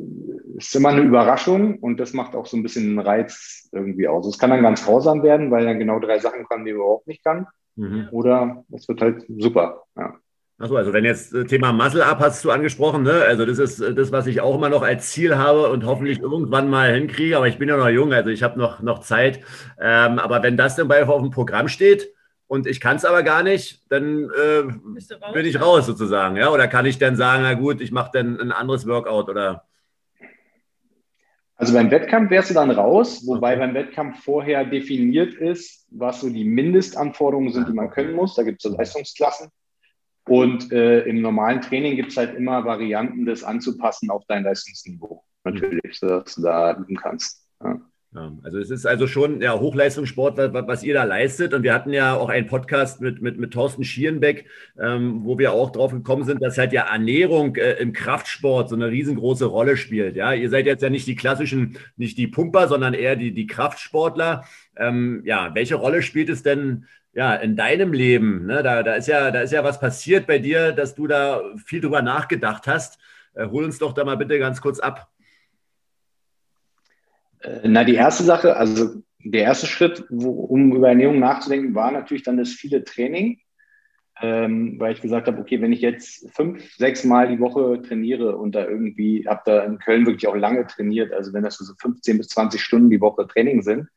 ist 0.58 0.76
immer 0.76 0.90
eine 0.90 1.02
Überraschung 1.02 1.78
und 1.80 2.00
das 2.00 2.14
macht 2.14 2.36
auch 2.36 2.46
so 2.46 2.58
ein 2.58 2.64
bisschen 2.64 2.86
den 2.86 3.00
Reiz 3.00 3.70
irgendwie 3.72 4.08
aus. 4.08 4.28
Es 4.28 4.40
kann 4.40 4.50
dann 4.50 4.64
ganz 4.64 4.86
grausam 4.86 5.24
werden, 5.24 5.52
weil 5.52 5.66
dann 5.66 5.80
genau 5.80 6.00
drei 6.00 6.20
Sachen 6.20 6.46
kann, 6.48 6.66
die 6.66 6.72
überhaupt 6.72 7.08
nicht 7.08 7.24
kann. 7.24 7.48
Mhm. 7.76 8.10
Oder 8.12 8.64
es 8.72 8.88
wird 8.88 9.02
halt 9.02 9.26
super. 9.28 9.84
Ja. 9.96 10.16
Achso, 10.62 10.76
also 10.76 10.94
wenn 10.94 11.06
jetzt 11.06 11.34
äh, 11.34 11.46
Thema 11.46 11.74
Muscle 11.74 12.06
Up 12.06 12.20
hast 12.20 12.46
du 12.46 12.52
angesprochen, 12.52 13.02
ne? 13.02 13.24
Also 13.28 13.46
das 13.46 13.58
ist 13.58 13.80
äh, 13.80 13.96
das, 13.96 14.12
was 14.12 14.28
ich 14.28 14.42
auch 14.42 14.56
immer 14.56 14.70
noch 14.70 14.84
als 14.84 15.10
Ziel 15.10 15.38
habe 15.38 15.70
und 15.70 15.86
hoffentlich 15.86 16.20
irgendwann 16.20 16.70
mal 16.70 16.94
hinkriege. 16.94 17.38
Aber 17.38 17.48
ich 17.48 17.58
bin 17.58 17.68
ja 17.68 17.78
noch 17.78 17.90
jung, 17.90 18.14
also 18.14 18.30
ich 18.30 18.44
habe 18.44 18.60
noch, 18.60 18.82
noch 18.82 19.00
Zeit. 19.00 19.40
Ähm, 19.80 20.20
aber 20.20 20.44
wenn 20.44 20.58
das 20.58 20.76
dann 20.76 20.88
bei 20.88 21.04
auf 21.04 21.22
dem 21.22 21.32
Programm 21.32 21.68
steht 21.68 22.14
und 22.52 22.68
ich 22.68 22.82
kann 22.82 22.98
es 22.98 23.06
aber 23.06 23.24
gar 23.24 23.44
nicht, 23.44 23.82
dann 23.88 24.30
äh, 24.30 24.64
bin 25.32 25.46
ich 25.46 25.62
raus 25.62 25.86
sozusagen. 25.86 26.36
Ja? 26.36 26.52
Oder 26.52 26.68
kann 26.68 26.86
ich 26.86 26.98
dann 26.98 27.16
sagen, 27.16 27.44
na 27.44 27.54
gut, 27.54 27.80
ich 27.80 27.94
mache 27.94 28.12
dann 28.12 28.42
ein 28.42 28.52
anderes 28.52 28.86
Workout 28.86 29.30
oder? 29.30 29.64
Also 31.56 31.74
beim 31.74 31.90
Wettkampf 31.90 32.30
wärst 32.30 32.50
du 32.50 32.54
dann 32.54 32.70
raus, 32.70 33.26
wobei 33.26 33.52
okay. 33.54 33.60
beim 33.60 33.74
Wettkampf 33.74 34.22
vorher 34.26 34.66
definiert 34.66 35.34
ist, 35.34 35.88
was 35.92 36.20
so 36.20 36.30
die 36.30 36.44
Mindestanforderungen 36.44 37.54
sind, 37.54 37.70
die 37.70 37.74
man 37.74 37.90
können 37.90 38.16
muss. 38.18 38.36
Da 38.36 38.44
gibt 38.44 38.58
es 38.58 38.70
so 38.70 38.78
Leistungsklassen. 38.78 39.48
Und 40.28 40.74
äh, 40.74 41.04
im 41.04 41.22
normalen 41.22 41.62
Training 41.62 41.96
gibt 41.96 42.12
es 42.12 42.18
halt 42.18 42.36
immer 42.36 42.66
Varianten, 42.66 43.26
das 43.26 43.46
anzupassen 43.46 44.10
auf 44.10 44.26
dein 44.28 44.44
Leistungsniveau. 44.44 45.24
Natürlich, 45.46 45.98
sodass 45.98 46.36
du 46.36 46.42
da 46.42 46.76
üben 46.76 46.98
kannst. 46.98 47.48
Ja. 47.64 47.80
Ja, 48.14 48.34
also 48.44 48.60
es 48.60 48.70
ist 48.70 48.86
also 48.86 49.08
schon 49.08 49.42
ja, 49.42 49.58
Hochleistungssport, 49.58 50.38
was, 50.38 50.68
was, 50.68 50.84
ihr 50.84 50.94
da 50.94 51.06
leistet. 51.06 51.54
Und 51.54 51.64
wir 51.64 51.74
hatten 51.74 51.94
ja 51.94 52.14
auch 52.16 52.28
einen 52.28 52.46
Podcast 52.46 53.00
mit, 53.00 53.22
mit, 53.22 53.40
mit 53.40 53.54
Thorsten 53.54 53.86
Schierenbeck, 53.86 54.48
ähm, 54.78 55.24
wo 55.24 55.40
wir 55.40 55.54
auch 55.54 55.72
drauf 55.72 55.94
gekommen 55.94 56.26
sind, 56.26 56.42
dass 56.42 56.58
halt 56.58 56.74
ja 56.74 56.92
Ernährung 56.92 57.56
äh, 57.56 57.74
im 57.76 57.94
Kraftsport 57.94 58.68
so 58.68 58.76
eine 58.76 58.90
riesengroße 58.90 59.46
Rolle 59.46 59.78
spielt. 59.78 60.18
Ja, 60.18 60.34
ihr 60.34 60.50
seid 60.50 60.66
jetzt 60.66 60.82
ja 60.84 60.90
nicht 60.90 61.08
die 61.08 61.16
klassischen, 61.16 61.78
nicht 61.96 62.18
die 62.18 62.28
Pumper, 62.28 62.68
sondern 62.68 62.94
eher 62.94 63.16
die, 63.16 63.34
die 63.34 63.48
Kraftsportler. 63.48 64.44
Ähm, 64.76 65.22
ja, 65.24 65.56
welche 65.56 65.76
Rolle 65.76 66.02
spielt 66.02 66.28
es 66.28 66.44
denn 66.44 66.88
ja, 67.14 67.34
in 67.36 67.56
deinem 67.56 67.94
Leben? 67.94 68.46
Ne? 68.46 68.62
Da, 68.62 68.84
da, 68.84 68.96
ist 68.96 69.08
ja, 69.08 69.32
da 69.32 69.40
ist 69.40 69.54
ja 69.54 69.64
was 69.64 69.80
passiert 69.80 70.28
bei 70.28 70.38
dir, 70.38 70.74
dass 70.74 70.96
du 70.96 71.08
da 71.08 71.42
viel 71.66 71.80
drüber 71.80 72.02
nachgedacht 72.02 72.68
hast. 72.68 73.00
Äh, 73.36 73.48
hol 73.48 73.64
uns 73.64 73.80
doch 73.80 73.94
da 73.94 74.04
mal 74.04 74.18
bitte 74.18 74.38
ganz 74.38 74.60
kurz 74.60 74.82
ab. 74.82 75.08
Äh, 77.42 77.68
na, 77.68 77.84
die 77.84 77.96
erste 77.96 78.24
Sache, 78.24 78.56
also 78.56 79.02
der 79.24 79.44
erste 79.44 79.68
Schritt, 79.68 80.06
wo, 80.10 80.32
um 80.32 80.76
über 80.76 80.90
Ernährung 80.90 81.20
nachzudenken, 81.20 81.76
war 81.76 81.92
natürlich 81.92 82.24
dann 82.24 82.38
das 82.38 82.50
viele 82.50 82.84
Training, 82.84 83.40
ähm, 84.22 84.80
weil 84.80 84.94
ich 84.94 85.02
gesagt 85.02 85.28
habe, 85.28 85.40
okay, 85.40 85.62
wenn 85.62 85.74
ich 85.74 85.82
jetzt 85.82 86.30
fünf, 86.34 86.76
sechs 86.76 87.04
Mal 87.04 87.30
die 87.30 87.40
Woche 87.40 87.82
trainiere 87.82 88.38
und 88.38 88.54
da 88.54 88.66
irgendwie, 88.66 89.28
habe 89.28 89.42
da 89.46 89.64
in 89.64 89.80
Köln 89.80 90.06
wirklich 90.06 90.28
auch 90.28 90.36
lange 90.36 90.66
trainiert, 90.68 91.12
also 91.14 91.34
wenn 91.34 91.44
das 91.44 91.58
so 91.58 91.74
15 91.80 92.18
bis 92.18 92.28
20 92.30 92.62
Stunden 92.62 92.90
die 92.90 93.02
Woche 93.02 93.28
Training 93.28 93.62
sind, 93.62 93.88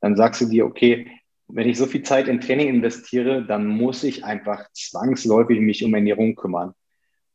dann 0.00 0.16
sagst 0.16 0.40
du 0.40 0.46
dir, 0.46 0.66
okay, 0.66 1.08
wenn 1.48 1.68
ich 1.68 1.78
so 1.78 1.86
viel 1.86 2.02
Zeit 2.02 2.28
in 2.28 2.40
Training 2.40 2.68
investiere, 2.68 3.44
dann 3.44 3.66
muss 3.66 4.04
ich 4.04 4.24
einfach 4.24 4.70
zwangsläufig 4.72 5.60
mich 5.60 5.82
um 5.84 5.94
Ernährung 5.94 6.34
kümmern. 6.34 6.74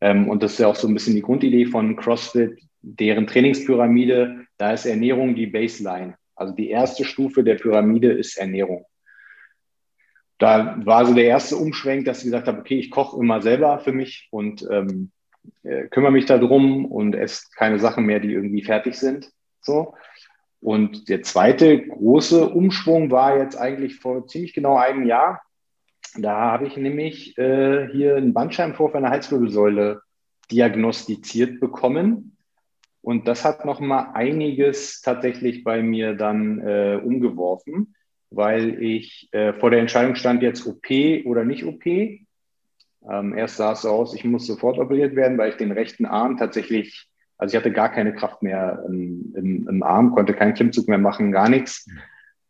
Ähm, 0.02 0.30
und 0.30 0.44
das 0.44 0.54
ist 0.54 0.60
ja 0.60 0.68
auch 0.68 0.76
so 0.76 0.88
ein 0.88 0.94
bisschen 0.94 1.16
die 1.16 1.22
Grundidee 1.22 1.66
von 1.66 1.96
CrossFit, 1.96 2.60
deren 2.82 3.26
Trainingspyramide, 3.26 4.43
da 4.58 4.72
ist 4.72 4.86
Ernährung 4.86 5.36
die 5.36 5.48
Baseline. 5.48 6.16
Also 6.36 6.54
die 6.54 6.70
erste 6.70 7.06
Stufe 7.06 7.44
der 7.44 7.56
Pyramide 7.56 8.12
ist 8.12 8.38
Ernährung. 8.38 8.86
Da 10.40 10.78
war 10.84 11.06
so 11.06 11.14
der 11.14 11.26
erste 11.26 11.56
Umschwenk, 11.56 12.06
dass 12.06 12.20
ich 12.20 12.26
gesagt 12.26 12.48
habe, 12.48 12.60
okay, 12.60 12.78
ich 12.80 12.92
koche 12.92 13.20
immer 13.20 13.42
selber 13.42 13.80
für 13.80 13.94
mich 13.94 14.28
und 14.32 14.68
ähm, 14.70 15.12
äh, 15.64 15.88
kümmere 15.88 16.12
mich 16.12 16.26
darum 16.26 16.86
und 16.86 17.16
esse 17.16 17.48
keine 17.56 17.80
Sachen 17.80 18.06
mehr, 18.06 18.20
die 18.20 18.34
irgendwie 18.34 18.64
fertig 18.64 18.98
sind. 18.98 19.32
So. 19.62 19.94
Und 20.60 21.10
der 21.10 21.22
zweite 21.24 21.88
große 21.88 22.50
Umschwung 22.50 23.12
war 23.12 23.38
jetzt 23.38 23.58
eigentlich 23.58 23.98
vor 24.00 24.28
ziemlich 24.28 24.54
genau 24.54 24.78
einem 24.78 25.06
Jahr. 25.06 25.42
Da 26.16 26.52
habe 26.52 26.68
ich 26.68 26.78
nämlich 26.78 27.38
äh, 27.38 27.88
hier 27.92 28.16
einen 28.16 28.34
Bandscheibenvorfall 28.34 29.00
in 29.00 29.04
der 29.04 29.12
Halswirbelsäule 29.12 30.02
diagnostiziert 30.52 31.60
bekommen. 31.60 32.33
Und 33.04 33.28
das 33.28 33.44
hat 33.44 33.66
nochmal 33.66 34.12
einiges 34.14 35.02
tatsächlich 35.02 35.66
bei 35.66 35.84
mir 35.84 36.14
dann 36.16 36.62
äh, 36.62 37.02
umgeworfen, 37.04 37.96
weil 38.30 38.82
ich 38.82 39.28
äh, 39.34 39.52
vor 39.52 39.72
der 39.72 39.82
Entscheidung 39.82 40.16
stand, 40.16 40.42
jetzt 40.42 40.66
OP 40.66 40.90
oder 41.26 41.44
nicht 41.44 41.66
OP. 41.66 41.86
Ähm, 41.86 42.24
erst 43.36 43.58
sah 43.58 43.74
es 43.74 43.82
so 43.82 43.90
aus, 43.90 44.16
ich 44.16 44.24
muss 44.24 44.48
sofort 44.48 44.80
operiert 44.80 45.18
werden, 45.18 45.38
weil 45.38 45.50
ich 45.50 45.58
den 45.58 45.74
rechten 45.74 46.06
Arm 46.06 46.38
tatsächlich, 46.38 47.10
also 47.38 47.52
ich 47.52 47.62
hatte 47.62 47.74
gar 47.74 47.92
keine 47.92 48.16
Kraft 48.16 48.42
mehr 48.42 48.82
im, 48.88 49.34
im, 49.36 49.68
im 49.68 49.84
Arm, 49.84 50.16
konnte 50.16 50.34
keinen 50.34 50.54
Klimmzug 50.54 50.88
mehr 50.88 50.98
machen, 50.98 51.34
gar 51.34 51.50
nichts. 51.50 51.86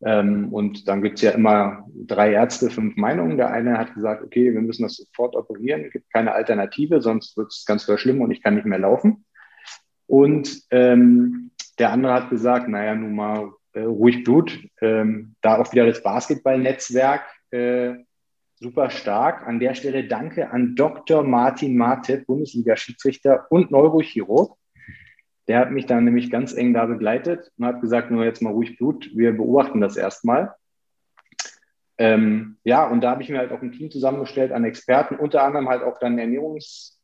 Ähm, 0.06 0.54
und 0.54 0.88
dann 0.88 1.02
gibt 1.02 1.16
es 1.16 1.24
ja 1.24 1.32
immer 1.32 1.88
drei 1.96 2.32
Ärzte, 2.32 2.70
fünf 2.70 2.96
Meinungen. 2.96 3.38
Der 3.38 3.50
eine 3.50 3.80
hat 3.80 3.96
gesagt, 3.96 4.24
okay, 4.24 4.54
wir 4.54 4.62
müssen 4.62 4.84
das 4.84 4.98
sofort 4.98 5.36
operieren, 5.36 5.86
es 5.86 5.94
gibt 5.94 6.14
keine 6.14 6.34
Alternative, 6.34 7.02
sonst 7.02 7.36
wird 7.38 7.48
es 7.48 7.66
ganz 7.66 7.92
schlimm 8.00 8.22
und 8.22 8.30
ich 8.30 8.44
kann 8.44 8.54
nicht 8.54 8.68
mehr 8.68 8.78
laufen. 8.78 9.26
Und 10.14 10.62
ähm, 10.70 11.50
der 11.80 11.92
andere 11.92 12.14
hat 12.14 12.30
gesagt, 12.30 12.68
naja, 12.68 12.94
nun 12.94 13.16
mal 13.16 13.52
äh, 13.72 13.80
ruhig 13.80 14.24
Blut. 14.24 14.60
Ähm, 14.80 15.34
da 15.42 15.58
auch 15.58 15.74
wieder 15.74 15.88
das 15.88 16.04
Basketballnetzwerk 16.04 17.24
äh, 17.50 17.96
super 18.60 18.92
stark. 18.92 19.48
An 19.48 19.60
der 19.60 19.74
Stelle 19.74 20.08
danke 20.08 20.52
an 20.52 20.76
Dr. 20.76 21.24
Martin 21.24 21.76
Martet, 21.76 22.28
Bundesliga-Schiedsrichter 22.28 23.48
und 23.50 23.72
Neurochirurg. 23.72 24.56
Der 25.48 25.58
hat 25.58 25.72
mich 25.72 25.88
dann 25.88 26.06
nämlich 26.06 26.30
ganz 26.30 26.54
eng 26.54 26.76
da 26.76 26.86
begleitet 26.86 27.52
und 27.58 27.66
hat 27.66 27.82
gesagt, 27.82 28.12
nur 28.12 28.24
jetzt 28.24 28.44
mal 28.44 28.54
ruhig 28.54 28.78
Blut, 28.78 29.10
wir 29.16 29.32
beobachten 29.32 29.82
das 29.82 29.98
erstmal. 29.98 30.54
Ähm, 31.98 32.58
ja, 32.64 32.86
und 32.86 33.02
da 33.02 33.10
habe 33.10 33.24
ich 33.24 33.30
mir 33.30 33.40
halt 33.40 33.52
auch 33.52 33.64
ein 33.64 33.72
Team 33.72 33.90
zusammengestellt 33.90 34.52
an 34.52 34.64
Experten, 34.64 35.16
unter 35.16 35.42
anderem 35.42 35.70
halt 35.70 35.82
auch 35.82 35.98
dann 35.98 36.20
Ernährungs- 36.20 37.00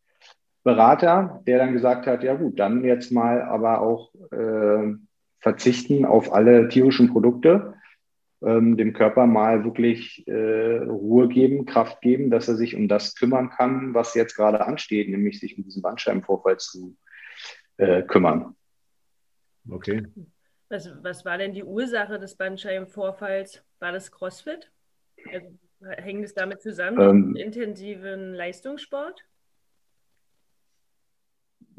Berater, 0.63 1.41
der 1.47 1.57
dann 1.57 1.73
gesagt 1.73 2.05
hat, 2.05 2.23
ja 2.23 2.35
gut, 2.35 2.59
dann 2.59 2.83
jetzt 2.83 3.11
mal 3.11 3.41
aber 3.41 3.81
auch 3.81 4.13
äh, 4.31 4.93
verzichten 5.39 6.05
auf 6.05 6.33
alle 6.33 6.67
tierischen 6.67 7.09
Produkte, 7.11 7.73
ähm, 8.41 8.77
dem 8.77 8.93
Körper 8.93 9.25
mal 9.25 9.63
wirklich 9.63 10.27
äh, 10.27 10.77
Ruhe 10.83 11.27
geben, 11.27 11.65
Kraft 11.65 12.01
geben, 12.01 12.29
dass 12.29 12.47
er 12.47 12.55
sich 12.55 12.75
um 12.75 12.87
das 12.87 13.15
kümmern 13.15 13.49
kann, 13.49 13.93
was 13.93 14.15
jetzt 14.15 14.35
gerade 14.35 14.65
ansteht, 14.65 15.09
nämlich 15.09 15.39
sich 15.39 15.57
um 15.57 15.63
diesen 15.63 15.81
Bandscheibenvorfall 15.81 16.57
zu 16.57 16.97
äh, 17.77 18.03
kümmern. 18.03 18.55
Okay. 19.69 20.03
Was, 20.69 20.91
was 21.01 21.25
war 21.25 21.37
denn 21.37 21.53
die 21.53 21.63
Ursache 21.63 22.19
des 22.19 22.35
Bandscheibenvorfalls? 22.35 23.63
War 23.79 23.91
das 23.91 24.11
CrossFit? 24.11 24.71
Also, 25.33 25.47
hängt 25.97 26.23
es 26.23 26.33
damit 26.33 26.61
zusammen, 26.61 26.99
ähm, 26.99 27.35
intensiven 27.35 28.33
Leistungssport? 28.33 29.23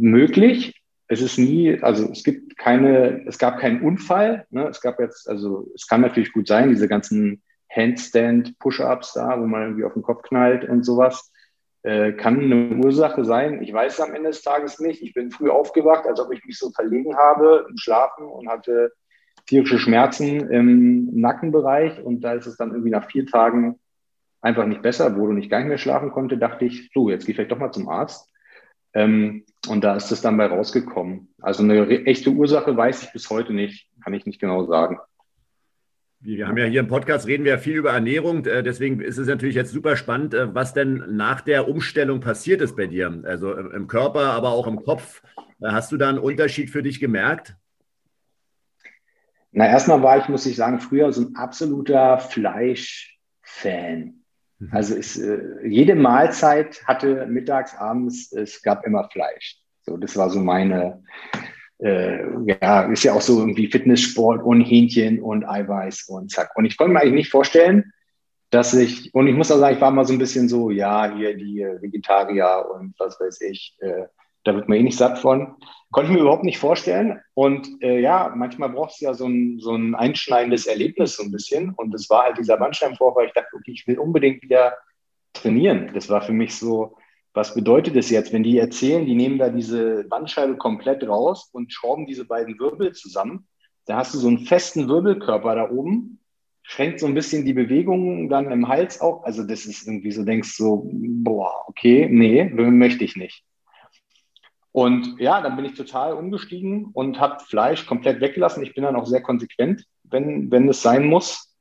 Möglich. 0.00 0.74
Es 1.08 1.20
ist 1.20 1.38
nie, 1.38 1.80
also 1.82 2.08
es 2.10 2.22
gibt 2.22 2.56
keine, 2.56 3.26
es 3.26 3.38
gab 3.38 3.58
keinen 3.58 3.82
Unfall. 3.82 4.46
Ne? 4.50 4.68
Es 4.68 4.80
gab 4.80 5.00
jetzt, 5.00 5.28
also 5.28 5.66
es 5.74 5.86
kann 5.86 6.00
natürlich 6.00 6.32
gut 6.32 6.46
sein, 6.46 6.70
diese 6.70 6.88
ganzen 6.88 7.42
Handstand, 7.68 8.58
Push-ups 8.58 9.14
da, 9.14 9.40
wo 9.40 9.46
man 9.46 9.62
irgendwie 9.62 9.84
auf 9.84 9.94
den 9.94 10.02
Kopf 10.02 10.22
knallt 10.22 10.68
und 10.68 10.84
sowas, 10.84 11.32
äh, 11.82 12.12
kann 12.12 12.40
eine 12.40 12.76
Ursache 12.76 13.24
sein. 13.24 13.62
Ich 13.62 13.72
weiß 13.72 13.94
es 13.94 14.00
am 14.00 14.14
Ende 14.14 14.30
des 14.30 14.42
Tages 14.42 14.80
nicht. 14.80 15.02
Ich 15.02 15.14
bin 15.14 15.30
früh 15.30 15.48
aufgewacht, 15.48 16.06
als 16.06 16.20
ob 16.20 16.32
ich 16.32 16.44
mich 16.44 16.58
so 16.58 16.70
verlegen 16.70 17.16
habe 17.16 17.66
im 17.68 17.76
Schlafen 17.76 18.26
und 18.26 18.48
hatte 18.48 18.92
tierische 19.46 19.78
Schmerzen 19.78 20.50
im 20.50 21.08
Nackenbereich 21.12 22.02
und 22.04 22.20
da 22.20 22.34
ist 22.34 22.46
es 22.46 22.56
dann 22.56 22.70
irgendwie 22.70 22.90
nach 22.90 23.10
vier 23.10 23.26
Tagen 23.26 23.80
einfach 24.42 24.66
nicht 24.66 24.82
besser 24.82 25.16
wurde 25.16 25.32
und 25.32 25.38
ich 25.38 25.50
gar 25.50 25.58
nicht 25.58 25.68
mehr 25.68 25.78
schlafen 25.78 26.10
konnte, 26.10 26.38
dachte 26.38 26.64
ich, 26.64 26.90
so, 26.94 27.10
jetzt 27.10 27.24
gehe 27.24 27.32
ich 27.32 27.36
vielleicht 27.36 27.52
doch 27.52 27.58
mal 27.58 27.72
zum 27.72 27.88
Arzt. 27.88 28.29
Ähm, 28.94 29.44
und 29.68 29.84
da 29.84 29.94
ist 29.94 30.10
es 30.10 30.20
dann 30.20 30.36
bei 30.36 30.46
rausgekommen. 30.46 31.28
Also 31.40 31.62
eine 31.62 31.86
echte 32.06 32.30
Ursache 32.30 32.76
weiß 32.76 33.04
ich 33.04 33.12
bis 33.12 33.30
heute 33.30 33.52
nicht, 33.52 33.88
kann 34.02 34.14
ich 34.14 34.26
nicht 34.26 34.40
genau 34.40 34.64
sagen. 34.64 34.98
Wir 36.22 36.48
haben 36.48 36.58
ja 36.58 36.66
hier 36.66 36.80
im 36.80 36.88
Podcast 36.88 37.26
reden 37.26 37.44
wir 37.44 37.58
viel 37.58 37.76
über 37.76 37.92
Ernährung, 37.92 38.44
äh, 38.44 38.62
deswegen 38.62 39.00
ist 39.00 39.16
es 39.16 39.26
natürlich 39.26 39.54
jetzt 39.54 39.72
super 39.72 39.96
spannend, 39.96 40.34
äh, 40.34 40.54
was 40.54 40.74
denn 40.74 41.02
nach 41.08 41.40
der 41.40 41.66
Umstellung 41.66 42.20
passiert 42.20 42.60
ist 42.60 42.76
bei 42.76 42.86
dir. 42.86 43.22
Also 43.24 43.54
im 43.54 43.86
Körper, 43.86 44.32
aber 44.32 44.50
auch 44.50 44.66
im 44.66 44.84
Kopf. 44.84 45.22
Äh, 45.60 45.70
hast 45.70 45.92
du 45.92 45.96
da 45.96 46.10
einen 46.10 46.18
Unterschied 46.18 46.68
für 46.68 46.82
dich 46.82 47.00
gemerkt? 47.00 47.56
Na, 49.52 49.66
erstmal 49.66 50.02
war 50.02 50.18
ich, 50.18 50.28
muss 50.28 50.44
ich 50.44 50.56
sagen, 50.56 50.80
früher 50.80 51.10
so 51.12 51.22
ein 51.22 51.36
absoluter 51.36 52.18
Fleischfan. 52.18 54.19
Mhm. 54.60 54.68
Also 54.70 54.94
es, 54.94 55.18
äh, 55.18 55.38
jede 55.66 55.94
Mahlzeit 55.94 56.82
hatte 56.86 57.26
mittags, 57.26 57.74
abends, 57.76 58.32
es 58.32 58.62
gab 58.62 58.86
immer 58.86 59.08
Fleisch. 59.10 59.58
So, 59.82 59.96
das 59.96 60.16
war 60.16 60.30
so 60.30 60.40
meine, 60.40 61.02
äh, 61.78 62.22
ja, 62.44 62.82
ist 62.82 63.02
ja 63.02 63.14
auch 63.14 63.22
so 63.22 63.40
irgendwie 63.40 63.66
Fitnesssport 63.66 64.42
und 64.42 64.60
Hähnchen 64.60 65.20
und 65.20 65.44
Eiweiß 65.44 66.04
und 66.08 66.30
zack. 66.30 66.50
Und 66.54 66.66
ich 66.66 66.76
konnte 66.76 66.92
mir 66.92 67.00
eigentlich 67.00 67.14
nicht 67.14 67.30
vorstellen, 67.30 67.92
dass 68.50 68.74
ich, 68.74 69.14
und 69.14 69.26
ich 69.26 69.34
muss 69.34 69.50
auch 69.50 69.58
sagen, 69.58 69.74
ich 69.74 69.80
war 69.80 69.90
mal 69.90 70.04
so 70.04 70.12
ein 70.12 70.18
bisschen 70.18 70.48
so, 70.48 70.70
ja, 70.70 71.14
hier 71.14 71.36
die 71.36 71.64
Vegetarier 71.80 72.66
und 72.74 72.94
was 72.98 73.18
weiß 73.18 73.40
ich, 73.42 73.76
äh, 73.80 74.06
da 74.44 74.54
wird 74.54 74.68
man 74.68 74.78
eh 74.78 74.82
nicht 74.82 74.98
satt 74.98 75.18
von. 75.18 75.56
Konnte 75.90 76.10
ich 76.10 76.16
mir 76.16 76.22
überhaupt 76.22 76.44
nicht 76.44 76.58
vorstellen. 76.58 77.20
Und 77.34 77.82
äh, 77.82 78.00
ja, 78.00 78.32
manchmal 78.36 78.70
braucht 78.70 78.92
es 78.92 79.00
ja 79.00 79.14
so 79.14 79.26
ein, 79.26 79.58
so 79.58 79.74
ein 79.74 79.94
einschneidendes 79.94 80.66
Erlebnis 80.66 81.16
so 81.16 81.24
ein 81.24 81.32
bisschen. 81.32 81.70
Und 81.74 81.92
das 81.92 82.08
war 82.10 82.24
halt 82.24 82.38
dieser 82.38 82.56
Bandscheibenvorfall. 82.56 83.26
Ich 83.26 83.32
dachte, 83.32 83.56
okay, 83.56 83.72
ich 83.72 83.86
will 83.86 83.98
unbedingt 83.98 84.42
wieder 84.42 84.74
trainieren. 85.32 85.90
Das 85.94 86.08
war 86.08 86.22
für 86.22 86.32
mich 86.32 86.54
so, 86.54 86.96
was 87.34 87.54
bedeutet 87.54 87.96
das 87.96 88.10
jetzt, 88.10 88.32
wenn 88.32 88.42
die 88.42 88.58
erzählen, 88.58 89.04
die 89.04 89.14
nehmen 89.14 89.38
da 89.38 89.48
diese 89.48 90.04
Bandscheibe 90.04 90.56
komplett 90.56 91.06
raus 91.06 91.50
und 91.52 91.72
schrauben 91.72 92.06
diese 92.06 92.24
beiden 92.24 92.58
Wirbel 92.58 92.92
zusammen. 92.92 93.46
Da 93.86 93.96
hast 93.96 94.14
du 94.14 94.18
so 94.18 94.28
einen 94.28 94.46
festen 94.46 94.88
Wirbelkörper 94.88 95.54
da 95.54 95.70
oben 95.70 96.20
schränkt 96.70 97.00
so 97.00 97.06
ein 97.06 97.14
bisschen 97.14 97.44
die 97.44 97.52
Bewegung 97.52 98.28
dann 98.28 98.52
im 98.52 98.68
Hals 98.68 99.00
auch. 99.00 99.24
Also 99.24 99.42
das 99.42 99.66
ist 99.66 99.88
irgendwie 99.88 100.12
so, 100.12 100.24
denkst 100.24 100.56
so, 100.56 100.88
boah, 100.92 101.64
okay, 101.66 102.08
nee, 102.08 102.44
möchte 102.44 103.02
ich 103.02 103.16
nicht. 103.16 103.44
Und 104.72 105.18
ja, 105.18 105.40
dann 105.40 105.56
bin 105.56 105.64
ich 105.64 105.74
total 105.74 106.12
umgestiegen 106.12 106.90
und 106.92 107.18
habe 107.18 107.42
Fleisch 107.44 107.86
komplett 107.86 108.20
weggelassen. 108.20 108.62
Ich 108.62 108.74
bin 108.74 108.84
dann 108.84 108.96
auch 108.96 109.06
sehr 109.06 109.22
konsequent, 109.22 109.84
wenn, 110.04 110.50
wenn 110.50 110.68
es 110.68 110.82
sein 110.82 111.06
muss. 111.06 111.56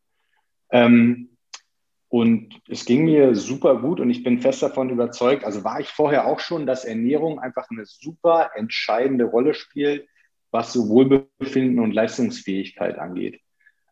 Ähm, 0.72 1.30
und 2.10 2.60
es 2.68 2.86
ging 2.86 3.06
mir 3.06 3.36
super 3.36 3.80
gut 3.82 4.00
und 4.00 4.10
ich 4.10 4.24
bin 4.24 4.42
fest 4.42 4.64
davon 4.64 4.90
überzeugt, 4.90 5.44
also 5.44 5.64
war 5.64 5.80
ich 5.80 5.90
vorher 5.90 6.26
auch 6.26 6.40
schon, 6.40 6.66
dass 6.66 6.86
Ernährung 6.86 7.40
einfach 7.40 7.68
eine 7.70 7.86
super 7.86 8.52
entscheidende 8.56 9.26
Rolle 9.26 9.54
spielt, 9.54 10.08
was 10.50 10.74
so 10.74 10.90
Wohlbefinden 10.90 11.80
und 11.80 11.94
Leistungsfähigkeit 11.94 12.98
angeht. 12.98 13.40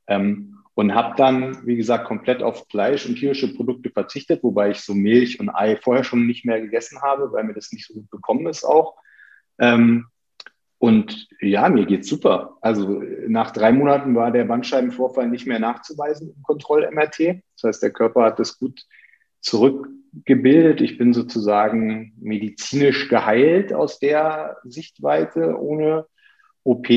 Ähm, 0.08 0.58
und 0.74 0.94
habe 0.94 1.16
dann, 1.16 1.66
wie 1.66 1.76
gesagt, 1.76 2.06
komplett 2.06 2.44
auf 2.44 2.68
Fleisch 2.70 3.08
und 3.08 3.16
tierische 3.16 3.54
Produkte 3.56 3.90
verzichtet, 3.90 4.44
wobei 4.44 4.72
ich 4.72 4.82
so 4.82 4.94
Milch 4.94 5.40
und 5.40 5.50
Ei 5.50 5.76
vorher 5.76 6.04
schon 6.04 6.28
nicht 6.28 6.46
mehr 6.46 6.62
gegessen 6.62 7.02
habe, 7.02 7.32
weil 7.32 7.46
mir 7.46 7.56
das 7.56 7.72
nicht 7.72 7.88
so 7.88 7.96
gut 7.96 8.10
bekommen 8.12 8.46
ist 8.46 8.64
auch. 8.64 8.96
Ähm, 9.60 10.08
und 10.80 11.28
ja, 11.42 11.70
mir 11.70 11.86
geht's 11.86 12.08
super. 12.08 12.58
Also 12.62 13.02
nach 13.28 13.52
drei 13.52 13.72
Monaten 13.72 14.16
war 14.16 14.32
der 14.32 14.46
Bandscheibenvorfall 14.46 15.28
nicht 15.28 15.48
mehr 15.48 15.60
nachzuweisen 15.60 16.34
im 16.36 16.44
Kontroll-MRT. 16.44 17.42
Das 17.56 17.64
heißt, 17.64 17.84
der 17.84 17.92
Körper 17.92 18.24
hat 18.24 18.40
das 18.40 18.60
gut 18.60 18.82
zurückgebildet. 19.42 20.82
Ich 20.82 20.98
bin 20.98 21.14
sozusagen 21.14 22.14
medizinisch 22.20 23.10
geheilt 23.10 23.74
aus 23.74 24.00
der 24.00 24.58
Sichtweite 24.64 25.60
ohne 25.60 26.06
OP 26.64 26.88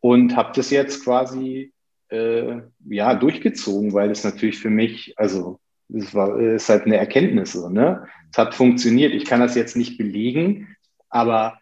und 0.00 0.36
habe 0.36 0.52
das 0.54 0.70
jetzt 0.70 1.04
quasi 1.04 1.72
äh, 2.10 2.60
ja 2.88 3.14
durchgezogen, 3.14 3.92
weil 3.92 4.10
es 4.10 4.22
natürlich 4.22 4.58
für 4.58 4.70
mich, 4.70 5.14
also 5.16 5.58
es 5.92 6.14
war 6.14 6.38
ist 6.38 6.68
halt 6.68 6.84
eine 6.84 6.96
Erkenntnis 6.96 7.52
so, 7.52 7.68
ne? 7.68 8.06
Es 8.30 8.38
hat 8.38 8.54
funktioniert. 8.54 9.12
Ich 9.12 9.24
kann 9.24 9.40
das 9.40 9.54
jetzt 9.54 9.76
nicht 9.76 9.98
belegen, 9.98 10.76
aber 11.08 11.58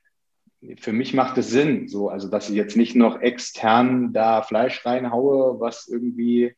für 0.78 0.92
mich 0.92 1.14
macht 1.14 1.38
es 1.38 1.50
Sinn, 1.50 1.88
so, 1.88 2.08
also 2.08 2.28
dass 2.28 2.48
ich 2.48 2.56
jetzt 2.56 2.76
nicht 2.76 2.94
noch 2.94 3.20
extern 3.20 4.12
da 4.12 4.42
Fleisch 4.42 4.84
reinhaue, 4.86 5.60
was 5.60 5.88
irgendwie 5.88 6.54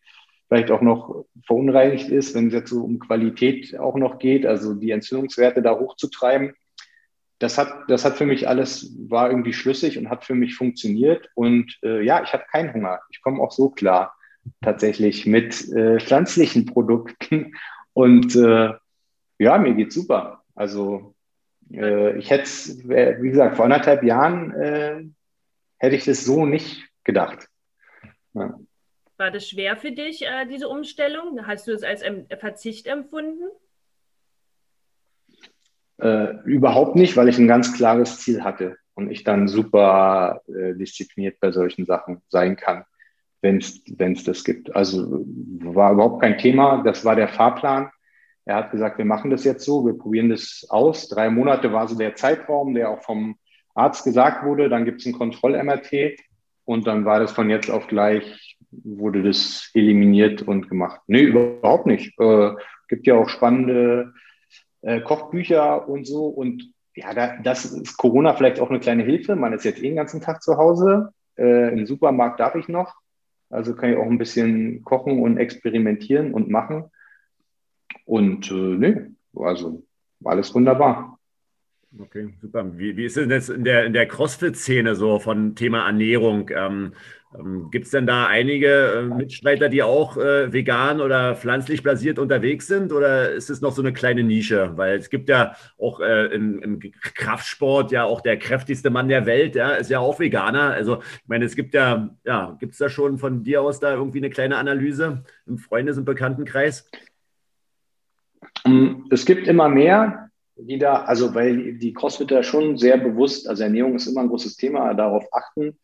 vielleicht 0.48 0.70
auch 0.70 0.82
noch 0.82 1.24
verunreinigt 1.46 2.10
ist, 2.10 2.34
wenn 2.34 2.48
es 2.48 2.52
jetzt 2.52 2.70
so 2.70 2.84
um 2.84 2.98
Qualität 2.98 3.78
auch 3.78 3.96
noch 3.96 4.18
geht, 4.18 4.46
also 4.46 4.74
die 4.74 4.90
Entzündungswerte 4.90 5.62
da 5.62 5.78
hochzutreiben. 5.78 6.54
Das 7.38 7.58
hat, 7.58 7.68
das 7.88 8.04
hat 8.04 8.16
für 8.16 8.26
mich 8.26 8.46
alles, 8.46 8.94
war 9.08 9.30
irgendwie 9.30 9.52
schlüssig 9.52 9.98
und 9.98 10.10
hat 10.10 10.24
für 10.24 10.34
mich 10.34 10.54
funktioniert. 10.54 11.28
Und 11.34 11.78
äh, 11.82 12.02
ja, 12.02 12.22
ich 12.22 12.32
habe 12.32 12.44
keinen 12.50 12.72
Hunger. 12.72 13.00
Ich 13.10 13.20
komme 13.22 13.42
auch 13.42 13.52
so 13.52 13.70
klar 13.70 14.14
tatsächlich 14.62 15.26
mit 15.26 15.68
äh, 15.72 15.98
pflanzlichen 15.98 16.66
Produkten. 16.66 17.54
Und 17.92 18.36
äh, 18.36 18.74
ja, 19.38 19.58
mir 19.58 19.74
geht's 19.74 19.94
super. 19.94 20.42
Also 20.54 21.14
äh, 21.72 22.16
ich 22.18 22.30
hätte, 22.30 22.48
wie 23.22 23.30
gesagt, 23.30 23.56
vor 23.56 23.64
anderthalb 23.64 24.02
Jahren 24.02 24.52
äh, 24.52 25.04
hätte 25.78 25.96
ich 25.96 26.04
das 26.04 26.24
so 26.24 26.46
nicht 26.46 26.88
gedacht. 27.04 27.48
Ja. 28.34 28.58
War 29.16 29.30
das 29.30 29.48
schwer 29.48 29.76
für 29.76 29.92
dich, 29.92 30.26
äh, 30.26 30.46
diese 30.46 30.68
Umstellung? 30.68 31.46
Hast 31.46 31.68
du 31.68 31.72
es 31.72 31.82
als 31.84 32.02
ein 32.02 32.26
Verzicht 32.38 32.86
empfunden? 32.86 33.44
Äh, 35.98 36.34
überhaupt 36.44 36.96
nicht, 36.96 37.16
weil 37.16 37.28
ich 37.28 37.38
ein 37.38 37.46
ganz 37.46 37.72
klares 37.72 38.18
Ziel 38.18 38.42
hatte 38.42 38.76
und 38.94 39.10
ich 39.10 39.22
dann 39.22 39.46
super 39.46 40.42
äh, 40.48 40.74
diszipliniert 40.74 41.38
bei 41.40 41.52
solchen 41.52 41.84
Sachen 41.84 42.22
sein 42.28 42.56
kann, 42.56 42.84
wenn 43.40 43.58
es 43.58 44.24
das 44.24 44.42
gibt. 44.42 44.74
Also 44.74 45.24
war 45.60 45.92
überhaupt 45.92 46.22
kein 46.22 46.38
Thema. 46.38 46.82
Das 46.82 47.04
war 47.04 47.14
der 47.14 47.28
Fahrplan. 47.28 47.90
Er 48.46 48.56
hat 48.56 48.70
gesagt, 48.70 48.98
wir 48.98 49.04
machen 49.04 49.30
das 49.30 49.44
jetzt 49.44 49.64
so, 49.64 49.86
wir 49.86 49.96
probieren 49.96 50.28
das 50.28 50.66
aus. 50.68 51.08
Drei 51.08 51.30
Monate 51.30 51.72
war 51.72 51.88
so 51.88 51.96
der 51.96 52.14
Zeitraum, 52.14 52.74
der 52.74 52.90
auch 52.90 53.02
vom 53.02 53.36
Arzt 53.74 54.04
gesagt 54.04 54.44
wurde. 54.44 54.68
Dann 54.68 54.84
gibt 54.84 55.00
es 55.00 55.06
ein 55.06 55.14
Kontroll-MRT 55.14 56.18
und 56.64 56.86
dann 56.86 57.04
war 57.04 57.20
das 57.20 57.32
von 57.32 57.50
jetzt 57.50 57.70
auf 57.70 57.86
gleich, 57.86 58.58
wurde 58.70 59.22
das 59.22 59.70
eliminiert 59.74 60.42
und 60.42 60.68
gemacht. 60.68 61.00
Nee, 61.06 61.22
überhaupt 61.22 61.86
nicht. 61.86 62.18
Äh, 62.20 62.50
gibt 62.88 63.06
ja 63.06 63.14
auch 63.14 63.28
spannende 63.28 64.12
äh, 64.82 65.00
Kochbücher 65.00 65.88
und 65.88 66.06
so. 66.06 66.26
Und 66.26 66.72
ja, 66.94 67.12
da, 67.14 67.36
das 67.42 67.64
ist 67.64 67.96
Corona 67.96 68.34
vielleicht 68.34 68.60
auch 68.60 68.70
eine 68.70 68.80
kleine 68.80 69.04
Hilfe. 69.04 69.36
Man 69.36 69.52
ist 69.52 69.64
jetzt 69.64 69.78
eh 69.78 69.88
den 69.88 69.96
ganzen 69.96 70.20
Tag 70.20 70.42
zu 70.42 70.56
Hause. 70.56 71.12
Äh, 71.36 71.72
Im 71.72 71.86
Supermarkt 71.86 72.40
darf 72.40 72.54
ich 72.54 72.68
noch. 72.68 72.94
Also 73.50 73.74
kann 73.74 73.90
ich 73.90 73.96
auch 73.96 74.06
ein 74.06 74.18
bisschen 74.18 74.82
kochen 74.84 75.20
und 75.20 75.38
experimentieren 75.38 76.32
und 76.32 76.50
machen. 76.50 76.90
Und 78.04 78.50
äh, 78.50 78.54
nee, 78.54 78.96
also 79.34 79.82
alles 80.24 80.54
wunderbar. 80.54 81.18
Okay, 81.98 82.34
super. 82.40 82.76
Wie, 82.76 82.96
wie 82.96 83.04
ist 83.04 83.16
denn 83.16 83.28
das 83.28 83.48
in 83.48 83.62
der, 83.62 83.84
in 83.84 83.92
der 83.92 84.06
CrossFit-Szene 84.06 84.96
so 84.96 85.20
von 85.20 85.54
Thema 85.54 85.86
Ernährung? 85.86 86.50
Ähm, 86.52 86.92
ähm, 87.38 87.70
Gibt 87.70 87.86
es 87.86 87.92
denn 87.92 88.06
da 88.06 88.26
einige 88.26 88.68
äh, 88.68 89.02
Mitstreiter, 89.02 89.68
die 89.68 89.82
auch 89.82 90.16
äh, 90.16 90.52
vegan 90.52 91.00
oder 91.00 91.36
pflanzlich 91.36 91.82
basiert 91.82 92.18
unterwegs 92.18 92.66
sind? 92.66 92.92
Oder 92.92 93.30
ist 93.30 93.50
es 93.50 93.60
noch 93.60 93.72
so 93.72 93.82
eine 93.82 93.92
kleine 93.92 94.24
Nische? 94.24 94.72
Weil 94.76 94.98
es 94.98 95.10
gibt 95.10 95.28
ja 95.28 95.54
auch 95.78 96.00
äh, 96.00 96.26
im, 96.26 96.60
im, 96.62 96.80
Kraftsport 96.80 97.92
ja 97.92 98.04
auch 98.04 98.20
der 98.20 98.38
kräftigste 98.38 98.90
Mann 98.90 99.08
der 99.08 99.26
Welt, 99.26 99.54
ja, 99.54 99.70
ist 99.70 99.90
ja 99.90 100.00
auch 100.00 100.18
Veganer. 100.18 100.72
Also 100.72 100.98
ich 100.98 101.28
meine, 101.28 101.44
es 101.44 101.54
gibt 101.54 101.74
ja, 101.74 102.10
ja, 102.24 102.56
gibt 102.58 102.72
es 102.72 102.78
da 102.78 102.88
schon 102.88 103.18
von 103.18 103.42
dir 103.42 103.62
aus 103.62 103.80
da 103.80 103.94
irgendwie 103.94 104.18
eine 104.18 104.30
kleine 104.30 104.56
Analyse 104.56 105.24
im 105.46 105.58
Freundes- 105.58 105.98
und 105.98 106.04
Bekanntenkreis? 106.04 106.88
Ähm, 108.64 109.06
es 109.10 109.24
gibt 109.24 109.46
immer 109.48 109.68
mehr, 109.68 110.30
die 110.56 110.78
da, 110.78 111.02
also 111.04 111.34
weil 111.34 111.74
die 111.74 111.92
Crossfitter 111.92 112.42
schon 112.42 112.78
sehr 112.78 112.96
bewusst, 112.96 113.48
also 113.48 113.62
Ernährung 113.62 113.96
ist 113.96 114.06
immer 114.06 114.22
ein 114.22 114.28
großes 114.28 114.56
Thema, 114.56 114.94
darauf 114.94 115.26
achten 115.32 115.78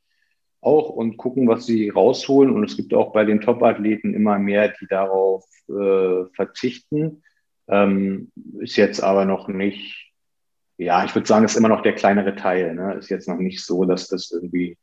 auch 0.60 0.90
und 0.90 1.16
gucken, 1.16 1.48
was 1.48 1.66
sie 1.66 1.88
rausholen. 1.88 2.52
Und 2.52 2.64
es 2.64 2.76
gibt 2.76 2.94
auch 2.94 3.12
bei 3.12 3.24
den 3.24 3.40
Top-Athleten 3.40 4.14
immer 4.14 4.38
mehr, 4.38 4.68
die 4.68 4.86
darauf 4.86 5.44
äh, 5.68 6.26
verzichten. 6.34 7.22
Ähm, 7.68 8.30
ist 8.58 8.76
jetzt 8.76 9.02
aber 9.02 9.24
noch 9.24 9.48
nicht, 9.48 10.12
ja, 10.76 11.04
ich 11.04 11.14
würde 11.14 11.26
sagen, 11.26 11.44
ist 11.44 11.56
immer 11.56 11.68
noch 11.68 11.82
der 11.82 11.94
kleinere 11.94 12.36
Teil. 12.36 12.74
Ne? 12.74 12.94
Ist 12.94 13.08
jetzt 13.08 13.28
noch 13.28 13.38
nicht 13.38 13.64
so, 13.64 13.84
dass 13.84 14.08
das 14.08 14.30
irgendwie 14.30 14.76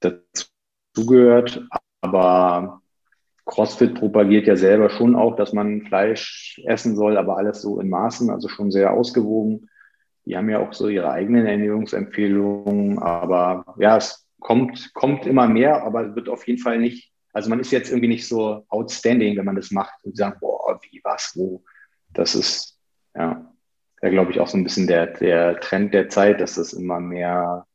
dazugehört. 0.00 1.66
Aber 2.02 2.80
CrossFit 3.46 3.94
propagiert 3.94 4.46
ja 4.46 4.56
selber 4.56 4.90
schon 4.90 5.16
auch, 5.16 5.36
dass 5.36 5.52
man 5.52 5.82
Fleisch 5.82 6.60
essen 6.66 6.96
soll, 6.96 7.16
aber 7.16 7.36
alles 7.36 7.62
so 7.62 7.80
in 7.80 7.88
Maßen, 7.88 8.30
also 8.30 8.48
schon 8.48 8.70
sehr 8.70 8.92
ausgewogen. 8.92 9.68
Die 10.24 10.36
haben 10.36 10.48
ja 10.50 10.60
auch 10.60 10.72
so 10.72 10.88
ihre 10.88 11.10
eigenen 11.10 11.46
Ernährungsempfehlungen, 11.46 12.98
aber 12.98 13.64
ja, 13.78 13.96
es 13.96 14.28
kommt, 14.38 14.92
kommt 14.94 15.26
immer 15.26 15.48
mehr, 15.48 15.82
aber 15.82 16.14
wird 16.14 16.28
auf 16.28 16.46
jeden 16.46 16.60
Fall 16.60 16.78
nicht, 16.78 17.12
also 17.32 17.48
man 17.50 17.60
ist 17.60 17.70
jetzt 17.70 17.90
irgendwie 17.90 18.08
nicht 18.08 18.28
so 18.28 18.64
outstanding, 18.68 19.36
wenn 19.36 19.44
man 19.44 19.56
das 19.56 19.70
macht 19.70 20.04
und 20.04 20.16
sagt, 20.16 20.40
boah, 20.40 20.78
wie, 20.82 21.00
was, 21.04 21.32
wo. 21.36 21.64
Das 22.12 22.34
ist, 22.34 22.78
ja, 23.14 23.52
ja 24.02 24.08
glaube 24.08 24.32
ich, 24.32 24.40
auch 24.40 24.48
so 24.48 24.58
ein 24.58 24.64
bisschen 24.64 24.86
der, 24.86 25.06
der 25.06 25.60
Trend 25.60 25.94
der 25.94 26.08
Zeit, 26.08 26.40
dass 26.40 26.54
das 26.54 26.72
immer 26.72 27.00
mehr 27.00 27.66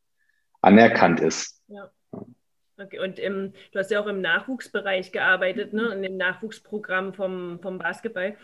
anerkannt 0.62 1.20
ist. 1.20 1.62
Ja. 1.68 1.90
Okay, 2.78 3.00
und 3.00 3.20
im, 3.20 3.54
du 3.72 3.80
hast 3.80 3.90
ja 3.90 4.02
auch 4.02 4.08
im 4.08 4.20
Nachwuchsbereich 4.20 5.14
gearbeitet, 5.14 5.72
ne? 5.72 5.94
in 5.94 6.02
dem 6.02 6.18
Nachwuchsprogramm 6.18 7.14
vom, 7.14 7.60
vom 7.62 7.78
Basketball. 7.78 8.36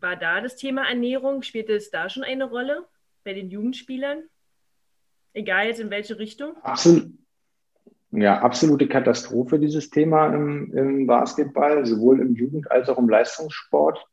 War 0.00 0.16
da 0.16 0.40
das 0.40 0.56
Thema 0.56 0.88
Ernährung? 0.88 1.42
Spielte 1.42 1.74
es 1.74 1.90
da 1.90 2.08
schon 2.08 2.24
eine 2.24 2.44
Rolle 2.44 2.84
bei 3.22 3.34
den 3.34 3.50
Jugendspielern? 3.50 4.24
Egal 5.32 5.68
jetzt 5.68 5.80
in 5.80 5.90
welche 5.90 6.18
Richtung? 6.18 6.56
Absolut. 6.62 7.12
Ja, 8.10 8.40
absolute 8.40 8.88
Katastrophe, 8.88 9.58
dieses 9.58 9.88
Thema 9.88 10.34
im, 10.34 10.76
im 10.76 11.06
Basketball, 11.06 11.86
sowohl 11.86 12.20
im 12.20 12.34
Jugend- 12.34 12.70
als 12.70 12.88
auch 12.88 12.98
im 12.98 13.08
Leistungssport. 13.08 14.04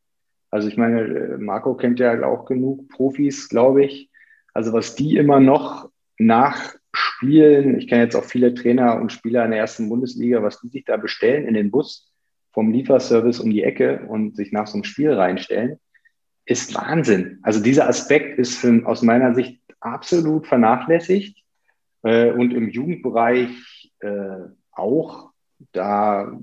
Also 0.50 0.68
ich 0.68 0.76
meine, 0.76 1.36
Marco 1.38 1.74
kennt 1.74 2.00
ja 2.00 2.24
auch 2.24 2.46
genug 2.46 2.88
Profis, 2.88 3.48
glaube 3.48 3.84
ich. 3.84 4.10
Also 4.54 4.72
was 4.72 4.94
die 4.94 5.16
immer 5.16 5.38
noch 5.38 5.90
nach 6.18 6.74
Spielen, 6.92 7.78
ich 7.78 7.88
kenne 7.88 8.04
jetzt 8.04 8.16
auch 8.16 8.24
viele 8.24 8.54
Trainer 8.54 8.96
und 8.96 9.12
Spieler 9.12 9.44
in 9.44 9.50
der 9.50 9.60
ersten 9.60 9.88
Bundesliga, 9.88 10.42
was 10.42 10.60
die 10.60 10.68
sich 10.68 10.84
da 10.84 10.96
bestellen 10.96 11.46
in 11.46 11.54
den 11.54 11.70
Bus 11.70 12.12
vom 12.52 12.72
Lieferservice 12.72 13.40
um 13.40 13.50
die 13.50 13.62
Ecke 13.62 14.06
und 14.08 14.36
sich 14.36 14.52
nach 14.52 14.66
so 14.66 14.74
einem 14.74 14.84
Spiel 14.84 15.12
reinstellen, 15.12 15.78
ist 16.44 16.74
Wahnsinn. 16.74 17.38
Also 17.42 17.62
dieser 17.62 17.88
Aspekt 17.88 18.38
ist 18.38 18.58
für, 18.58 18.84
aus 18.86 19.02
meiner 19.02 19.34
Sicht 19.34 19.60
absolut 19.78 20.46
vernachlässigt 20.46 21.38
äh, 22.02 22.30
und 22.32 22.52
im 22.52 22.68
Jugendbereich 22.68 23.92
äh, 24.00 24.48
auch. 24.72 25.30
Da 25.72 26.36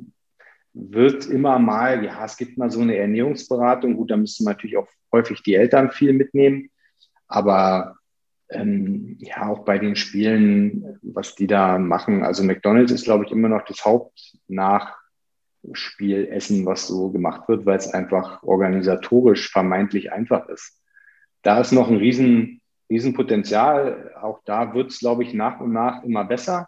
wird 0.74 1.26
immer 1.26 1.60
mal, 1.60 2.04
ja, 2.06 2.24
es 2.24 2.38
gibt 2.38 2.58
mal 2.58 2.70
so 2.70 2.82
eine 2.82 2.96
Ernährungsberatung. 2.96 3.96
Gut, 3.96 4.12
da 4.12 4.18
müssen 4.18 4.46
natürlich 4.46 4.78
auch 4.78 4.88
häufig 5.12 5.42
die 5.44 5.56
Eltern 5.56 5.92
viel 5.92 6.14
mitnehmen. 6.14 6.70
Aber 7.28 7.96
ähm, 8.50 9.18
ja, 9.20 9.50
auch 9.50 9.66
bei 9.66 9.78
den 9.78 9.96
Spielen, 9.96 11.00
was 11.02 11.36
die 11.36 11.48
da 11.48 11.78
machen. 11.78 12.24
Also 12.24 12.44
McDonald's 12.44 12.92
ist, 12.92 13.06
glaube 13.06 13.26
ich, 13.26 13.32
immer 13.32 13.50
noch 13.50 13.66
das 13.66 13.84
Haupt 13.86 14.38
nach 14.48 14.98
Nachwuchsspielessen, 15.68 16.66
was 16.66 16.88
so 16.88 17.10
gemacht 17.12 17.48
wird, 17.48 17.66
weil 17.66 17.78
es 17.78 17.94
einfach 17.94 18.44
organisatorisch 18.44 19.52
vermeintlich 19.52 20.12
einfach 20.12 20.48
ist. 20.50 20.82
Da 21.42 21.60
ist 21.60 21.72
noch 21.72 21.90
ein 21.90 21.98
riesen, 21.98 22.62
riesen 22.90 23.14
Potenzial. 23.14 24.14
Auch 24.22 24.40
da 24.46 24.74
wird 24.74 24.92
es, 24.92 25.00
glaube 25.00 25.24
ich, 25.24 25.34
nach 25.34 25.60
und 25.60 25.72
nach 25.72 26.04
immer 26.04 26.26
besser. 26.26 26.68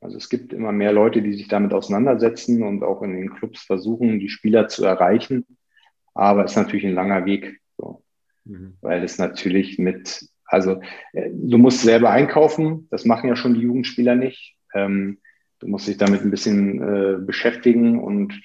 Also 0.00 0.16
es 0.16 0.28
gibt 0.28 0.52
immer 0.52 0.72
mehr 0.72 0.92
Leute, 0.92 1.22
die 1.22 1.32
sich 1.32 1.48
damit 1.48 1.72
auseinandersetzen 1.72 2.62
und 2.62 2.84
auch 2.84 3.02
in 3.02 3.16
den 3.16 3.34
Clubs 3.34 3.62
versuchen, 3.62 4.20
die 4.20 4.28
Spieler 4.28 4.68
zu 4.68 4.84
erreichen. 4.84 5.44
Aber 6.14 6.44
es 6.44 6.52
ist 6.52 6.56
natürlich 6.56 6.86
ein 6.86 6.94
langer 6.94 7.24
Weg, 7.24 7.60
so. 7.76 8.02
mhm. 8.44 8.76
weil 8.80 9.02
es 9.02 9.18
natürlich 9.18 9.78
mit, 9.78 10.28
also 10.48 10.80
äh, 11.12 11.30
du 11.32 11.58
musst 11.58 11.82
selber 11.82 12.10
einkaufen, 12.10 12.88
das 12.90 13.04
machen 13.04 13.28
ja 13.28 13.36
schon 13.36 13.54
die 13.54 13.60
Jugendspieler 13.60 14.16
nicht. 14.16 14.56
Ähm, 14.74 15.18
du 15.60 15.68
musst 15.68 15.86
dich 15.86 15.98
damit 15.98 16.22
ein 16.22 16.30
bisschen 16.30 16.82
äh, 16.82 17.18
beschäftigen 17.18 18.00
und 18.00 18.40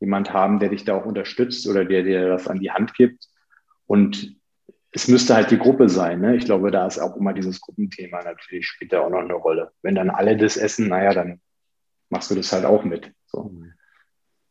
jemand 0.00 0.32
haben, 0.32 0.58
der 0.58 0.70
dich 0.70 0.84
da 0.84 0.96
auch 0.96 1.06
unterstützt 1.06 1.68
oder 1.68 1.84
der 1.84 2.02
dir 2.02 2.28
das 2.28 2.48
an 2.48 2.60
die 2.60 2.70
Hand 2.70 2.94
gibt. 2.94 3.28
Und 3.86 4.36
es 4.92 5.08
müsste 5.08 5.34
halt 5.34 5.50
die 5.50 5.58
Gruppe 5.58 5.88
sein. 5.88 6.20
Ne? 6.20 6.36
Ich 6.36 6.44
glaube, 6.44 6.70
da 6.70 6.86
ist 6.86 6.98
auch 6.98 7.16
immer 7.16 7.32
dieses 7.32 7.60
Gruppenthema 7.60 8.22
natürlich 8.22 8.66
spielt 8.66 8.92
da 8.92 9.00
auch 9.00 9.10
noch 9.10 9.18
eine 9.18 9.34
Rolle. 9.34 9.72
Wenn 9.82 9.94
dann 9.94 10.10
alle 10.10 10.36
das 10.36 10.56
essen, 10.56 10.88
naja, 10.88 11.12
dann 11.12 11.40
machst 12.10 12.30
du 12.30 12.34
das 12.34 12.52
halt 12.52 12.64
auch 12.64 12.84
mit. 12.84 13.12
So. 13.26 13.52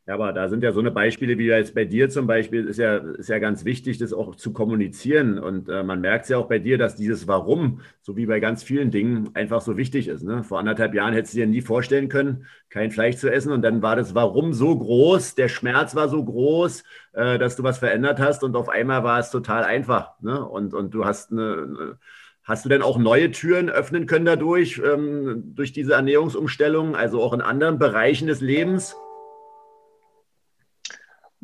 Ja, 0.05 0.15
aber 0.15 0.33
da 0.33 0.49
sind 0.49 0.63
ja 0.63 0.73
so 0.73 0.81
eine 0.81 0.91
Beispiele 0.91 1.37
wie 1.37 1.45
jetzt 1.45 1.73
bei 1.73 1.85
dir 1.85 2.09
zum 2.09 2.27
Beispiel, 2.27 2.67
ist 2.67 2.77
ja, 2.77 2.97
ist 2.97 3.29
ja 3.29 3.39
ganz 3.39 3.63
wichtig, 3.63 3.99
das 3.99 4.11
auch 4.11 4.35
zu 4.35 4.51
kommunizieren. 4.51 5.39
Und 5.39 5.69
äh, 5.69 5.81
man 5.81 6.01
merkt 6.01 6.23
es 6.23 6.29
ja 6.29 6.37
auch 6.37 6.49
bei 6.49 6.59
dir, 6.59 6.77
dass 6.77 6.97
dieses 6.97 7.25
Warum, 7.25 7.79
so 8.01 8.17
wie 8.17 8.25
bei 8.25 8.41
ganz 8.41 8.63
vielen 8.63 8.91
Dingen, 8.91 9.29
einfach 9.33 9.61
so 9.61 9.77
wichtig 9.77 10.09
ist. 10.09 10.23
Ne? 10.23 10.43
Vor 10.43 10.59
anderthalb 10.59 10.93
Jahren 10.93 11.13
hättest 11.13 11.35
du 11.35 11.37
dir 11.37 11.47
nie 11.47 11.61
vorstellen 11.61 12.09
können, 12.09 12.47
kein 12.69 12.91
Fleisch 12.91 13.15
zu 13.15 13.31
essen. 13.31 13.53
Und 13.53 13.61
dann 13.61 13.81
war 13.81 13.95
das 13.95 14.13
Warum 14.13 14.51
so 14.51 14.77
groß, 14.77 15.35
der 15.35 15.47
Schmerz 15.47 15.95
war 15.95 16.09
so 16.09 16.21
groß, 16.21 16.83
äh, 17.13 17.39
dass 17.39 17.55
du 17.55 17.63
was 17.63 17.77
verändert 17.77 18.19
hast. 18.19 18.43
Und 18.43 18.57
auf 18.57 18.67
einmal 18.67 19.05
war 19.05 19.19
es 19.19 19.31
total 19.31 19.63
einfach. 19.63 20.19
Ne? 20.19 20.45
Und, 20.45 20.73
und 20.73 20.93
du 20.93 21.05
hast 21.05 21.31
eine 21.31 21.97
Hast 22.45 22.65
du 22.65 22.69
denn 22.69 22.81
auch 22.81 22.97
neue 22.97 23.31
Türen 23.31 23.69
öffnen 23.69 24.05
können 24.05 24.25
dadurch, 24.25 24.81
ähm, 24.83 25.53
durch 25.55 25.71
diese 25.71 25.93
Ernährungsumstellung, 25.93 26.93
also 26.93 27.23
auch 27.23 27.31
in 27.31 27.39
anderen 27.39 27.79
Bereichen 27.79 28.27
des 28.27 28.41
Lebens? 28.41 28.97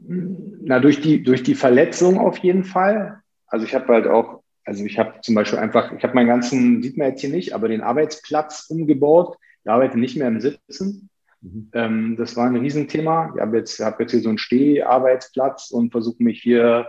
Na, 0.09 0.79
durch 0.79 1.01
die, 1.01 1.21
durch 1.21 1.43
die 1.43 1.55
Verletzung 1.55 2.17
auf 2.17 2.37
jeden 2.39 2.63
Fall. 2.63 3.21
Also 3.45 3.65
ich 3.65 3.75
habe 3.75 3.93
halt 3.93 4.07
auch, 4.07 4.41
also 4.65 4.83
ich 4.83 4.97
habe 4.97 5.21
zum 5.21 5.35
Beispiel 5.35 5.59
einfach, 5.59 5.91
ich 5.91 6.03
habe 6.03 6.15
meinen 6.15 6.27
ganzen, 6.27 6.81
sieht 6.81 6.97
man 6.97 7.09
jetzt 7.09 7.21
hier 7.21 7.29
nicht, 7.29 7.53
aber 7.53 7.67
den 7.67 7.81
Arbeitsplatz 7.81 8.65
umgebaut. 8.69 9.37
Ich 9.63 9.69
arbeite 9.69 9.99
nicht 9.99 10.17
mehr 10.17 10.27
im 10.27 10.41
Sitzen. 10.41 11.09
Mhm. 11.41 11.69
Ähm, 11.73 12.15
das 12.17 12.35
war 12.35 12.47
ein 12.47 12.55
Riesenthema. 12.55 13.33
Ich 13.35 13.41
habe 13.41 13.57
jetzt, 13.57 13.79
hab 13.79 13.99
jetzt 13.99 14.11
hier 14.11 14.21
so 14.21 14.29
einen 14.29 14.39
Steharbeitsplatz 14.39 15.69
und 15.69 15.91
versuche 15.91 16.23
mich 16.23 16.41
hier 16.41 16.87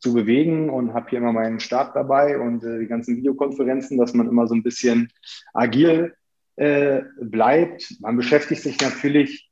zu 0.00 0.12
bewegen 0.12 0.68
und 0.68 0.92
habe 0.92 1.08
hier 1.10 1.20
immer 1.20 1.32
meinen 1.32 1.60
Start 1.60 1.94
dabei 1.94 2.38
und 2.38 2.64
äh, 2.64 2.80
die 2.80 2.86
ganzen 2.86 3.16
Videokonferenzen, 3.16 3.96
dass 3.96 4.12
man 4.12 4.28
immer 4.28 4.46
so 4.48 4.54
ein 4.54 4.62
bisschen 4.62 5.08
agil 5.54 6.14
äh, 6.56 7.02
bleibt. 7.20 7.94
Man 8.00 8.16
beschäftigt 8.16 8.62
sich 8.62 8.80
natürlich 8.80 9.45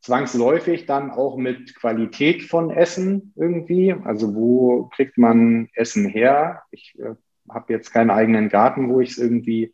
zwangsläufig 0.00 0.86
dann 0.86 1.10
auch 1.10 1.36
mit 1.36 1.74
Qualität 1.74 2.44
von 2.44 2.70
Essen 2.70 3.32
irgendwie. 3.36 3.94
Also 4.04 4.34
wo 4.34 4.90
kriegt 4.94 5.18
man 5.18 5.68
Essen 5.74 6.06
her? 6.06 6.62
Ich 6.70 6.96
äh, 6.98 7.14
habe 7.48 7.72
jetzt 7.72 7.92
keinen 7.92 8.10
eigenen 8.10 8.48
Garten, 8.48 8.88
wo 8.90 9.00
ich 9.00 9.10
es 9.10 9.18
irgendwie 9.18 9.72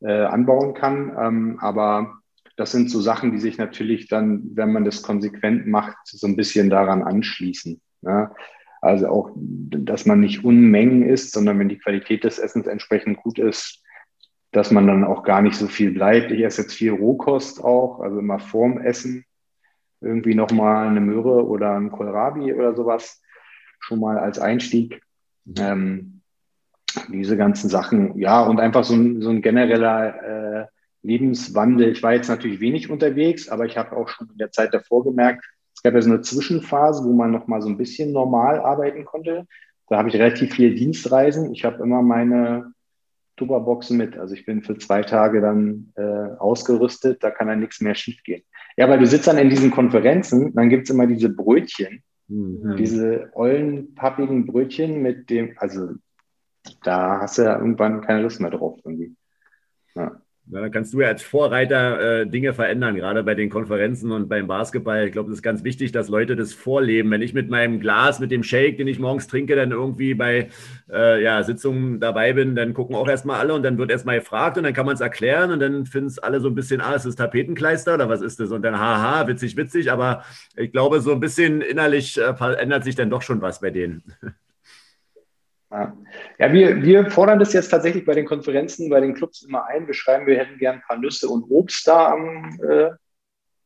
äh, 0.00 0.24
anbauen 0.24 0.74
kann. 0.74 1.16
Ähm, 1.18 1.58
aber 1.60 2.18
das 2.56 2.72
sind 2.72 2.90
so 2.90 3.00
Sachen, 3.00 3.30
die 3.30 3.38
sich 3.38 3.58
natürlich 3.58 4.08
dann, 4.08 4.42
wenn 4.54 4.72
man 4.72 4.84
das 4.84 5.02
konsequent 5.02 5.66
macht, 5.66 5.96
so 6.04 6.26
ein 6.26 6.36
bisschen 6.36 6.70
daran 6.70 7.02
anschließen. 7.02 7.80
Ne? 8.02 8.30
Also 8.80 9.08
auch, 9.08 9.30
dass 9.36 10.06
man 10.06 10.20
nicht 10.20 10.44
Unmengen 10.44 11.02
isst, 11.02 11.32
sondern 11.32 11.58
wenn 11.58 11.68
die 11.68 11.78
Qualität 11.78 12.24
des 12.24 12.38
Essens 12.38 12.66
entsprechend 12.66 13.18
gut 13.18 13.38
ist, 13.38 13.82
dass 14.52 14.70
man 14.70 14.86
dann 14.86 15.04
auch 15.04 15.24
gar 15.24 15.42
nicht 15.42 15.56
so 15.56 15.66
viel 15.66 15.92
bleibt. 15.92 16.30
Ich 16.30 16.42
esse 16.42 16.62
jetzt 16.62 16.74
viel 16.74 16.92
Rohkost 16.92 17.62
auch, 17.62 18.00
also 18.00 18.18
immer 18.18 18.38
vorm 18.38 18.80
Essen 18.80 19.24
irgendwie 20.00 20.34
nochmal 20.34 20.88
eine 20.88 21.00
Möhre 21.00 21.46
oder 21.46 21.76
ein 21.76 21.90
Kohlrabi 21.90 22.52
oder 22.52 22.74
sowas 22.74 23.20
schon 23.80 24.00
mal 24.00 24.18
als 24.18 24.38
Einstieg. 24.38 25.02
Mhm. 25.44 25.54
Ähm, 25.58 26.20
diese 27.08 27.36
ganzen 27.36 27.68
Sachen, 27.68 28.18
ja, 28.18 28.42
und 28.42 28.60
einfach 28.60 28.84
so 28.84 28.94
ein, 28.94 29.20
so 29.20 29.30
ein 29.30 29.42
genereller 29.42 30.62
äh, 30.62 30.66
Lebenswandel. 31.02 31.90
Ich 31.90 32.02
war 32.02 32.14
jetzt 32.14 32.28
natürlich 32.28 32.60
wenig 32.60 32.90
unterwegs, 32.90 33.48
aber 33.48 33.66
ich 33.66 33.76
habe 33.76 33.96
auch 33.96 34.08
schon 34.08 34.28
in 34.30 34.38
der 34.38 34.50
Zeit 34.50 34.74
davor 34.74 35.04
gemerkt, 35.04 35.44
es 35.74 35.82
gab 35.82 35.94
ja 35.94 36.02
so 36.02 36.10
eine 36.10 36.22
Zwischenphase, 36.22 37.04
wo 37.04 37.12
man 37.12 37.30
nochmal 37.30 37.62
so 37.62 37.68
ein 37.68 37.76
bisschen 37.76 38.10
normal 38.10 38.58
arbeiten 38.58 39.04
konnte. 39.04 39.46
Da 39.88 39.98
habe 39.98 40.08
ich 40.08 40.16
relativ 40.16 40.54
viel 40.54 40.74
Dienstreisen. 40.74 41.52
Ich 41.54 41.64
habe 41.64 41.80
immer 41.84 42.02
meine 42.02 42.72
Tupperboxen 43.36 43.96
mit. 43.96 44.18
Also 44.18 44.34
ich 44.34 44.44
bin 44.44 44.62
für 44.62 44.76
zwei 44.76 45.02
Tage 45.02 45.40
dann 45.40 45.92
äh, 45.94 46.36
ausgerüstet, 46.38 47.22
da 47.22 47.30
kann 47.30 47.46
dann 47.46 47.60
nichts 47.60 47.80
mehr 47.80 47.94
schiefgehen. 47.94 48.42
Ja, 48.78 48.88
weil 48.88 49.00
du 49.00 49.06
sitzt 49.08 49.26
dann 49.26 49.38
in 49.38 49.50
diesen 49.50 49.72
Konferenzen, 49.72 50.54
dann 50.54 50.68
gibt 50.68 50.84
es 50.84 50.94
immer 50.94 51.08
diese 51.08 51.30
Brötchen, 51.30 52.04
mhm. 52.28 52.76
diese 52.76 53.28
ollen, 53.34 53.92
pappigen 53.96 54.46
Brötchen 54.46 55.02
mit 55.02 55.30
dem, 55.30 55.54
also 55.56 55.94
da 56.84 57.20
hast 57.20 57.38
du 57.38 57.42
ja 57.42 57.58
irgendwann 57.58 58.02
keine 58.02 58.22
Lust 58.22 58.40
mehr 58.40 58.52
drauf 58.52 58.78
irgendwie. 58.84 59.16
Ja. 59.96 60.22
Da 60.50 60.70
kannst 60.70 60.94
du 60.94 61.02
ja 61.02 61.08
als 61.08 61.22
Vorreiter 61.22 62.20
äh, 62.20 62.26
Dinge 62.26 62.54
verändern, 62.54 62.96
gerade 62.96 63.22
bei 63.22 63.34
den 63.34 63.50
Konferenzen 63.50 64.10
und 64.12 64.30
beim 64.30 64.46
Basketball. 64.46 65.06
Ich 65.06 65.12
glaube, 65.12 65.30
es 65.30 65.36
ist 65.36 65.42
ganz 65.42 65.62
wichtig, 65.62 65.92
dass 65.92 66.08
Leute 66.08 66.36
das 66.36 66.54
vorleben. 66.54 67.10
Wenn 67.10 67.20
ich 67.20 67.34
mit 67.34 67.50
meinem 67.50 67.80
Glas, 67.80 68.18
mit 68.18 68.30
dem 68.30 68.42
Shake, 68.42 68.78
den 68.78 68.88
ich 68.88 68.98
morgens 68.98 69.26
trinke, 69.26 69.56
dann 69.56 69.72
irgendwie 69.72 70.14
bei 70.14 70.48
äh, 70.90 71.22
ja, 71.22 71.42
Sitzungen 71.42 72.00
dabei 72.00 72.32
bin, 72.32 72.54
dann 72.54 72.72
gucken 72.72 72.96
auch 72.96 73.08
erstmal 73.08 73.40
alle 73.40 73.52
und 73.52 73.62
dann 73.62 73.76
wird 73.76 73.90
erstmal 73.90 74.20
gefragt 74.20 74.56
und 74.56 74.64
dann 74.64 74.72
kann 74.72 74.86
man 74.86 74.94
es 74.94 75.02
erklären 75.02 75.50
und 75.50 75.60
dann 75.60 75.84
finden 75.84 76.08
es 76.08 76.18
alle 76.18 76.40
so 76.40 76.48
ein 76.48 76.54
bisschen, 76.54 76.80
ah, 76.80 76.94
ist 76.94 77.04
das 77.04 77.16
Tapetenkleister 77.16 77.94
oder 77.94 78.08
was 78.08 78.22
ist 78.22 78.40
das? 78.40 78.50
Und 78.50 78.62
dann, 78.62 78.78
haha, 78.78 79.28
witzig, 79.28 79.54
witzig. 79.58 79.92
Aber 79.92 80.24
ich 80.56 80.72
glaube, 80.72 81.02
so 81.02 81.12
ein 81.12 81.20
bisschen 81.20 81.60
innerlich 81.60 82.18
äh, 82.18 82.34
ändert 82.54 82.84
sich 82.84 82.94
dann 82.94 83.10
doch 83.10 83.20
schon 83.20 83.42
was 83.42 83.60
bei 83.60 83.70
denen. 83.70 84.02
Ja, 85.70 85.96
ja 86.38 86.52
wir, 86.52 86.82
wir 86.82 87.10
fordern 87.10 87.38
das 87.38 87.52
jetzt 87.52 87.68
tatsächlich 87.68 88.04
bei 88.04 88.14
den 88.14 88.26
Konferenzen, 88.26 88.88
bei 88.88 89.00
den 89.00 89.14
Clubs 89.14 89.42
immer 89.42 89.66
ein. 89.66 89.86
Wir 89.86 89.94
schreiben, 89.94 90.26
wir 90.26 90.38
hätten 90.38 90.58
gern 90.58 90.76
ein 90.76 90.82
paar 90.82 90.98
Nüsse 90.98 91.28
und 91.28 91.44
Obst 91.50 91.86
da 91.86 92.12
am 92.12 92.58
äh, 92.62 92.90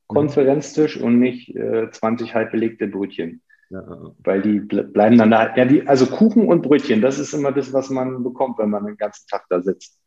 Konferenztisch 0.08 0.98
und 0.98 1.18
nicht 1.18 1.54
äh, 1.56 1.90
20 1.90 2.34
halb 2.34 2.52
belegte 2.52 2.86
Brötchen. 2.86 3.42
Ja. 3.70 4.14
Weil 4.18 4.42
die 4.42 4.60
bleiben 4.60 5.16
dann 5.16 5.30
da. 5.30 5.56
Ja, 5.56 5.64
die, 5.64 5.86
also 5.86 6.06
Kuchen 6.06 6.46
und 6.46 6.62
Brötchen, 6.62 7.00
das 7.00 7.18
ist 7.18 7.32
immer 7.32 7.52
das, 7.52 7.72
was 7.72 7.88
man 7.88 8.22
bekommt, 8.22 8.58
wenn 8.58 8.68
man 8.68 8.84
den 8.84 8.98
ganzen 8.98 9.26
Tag 9.28 9.46
da 9.48 9.62
sitzt. 9.62 9.98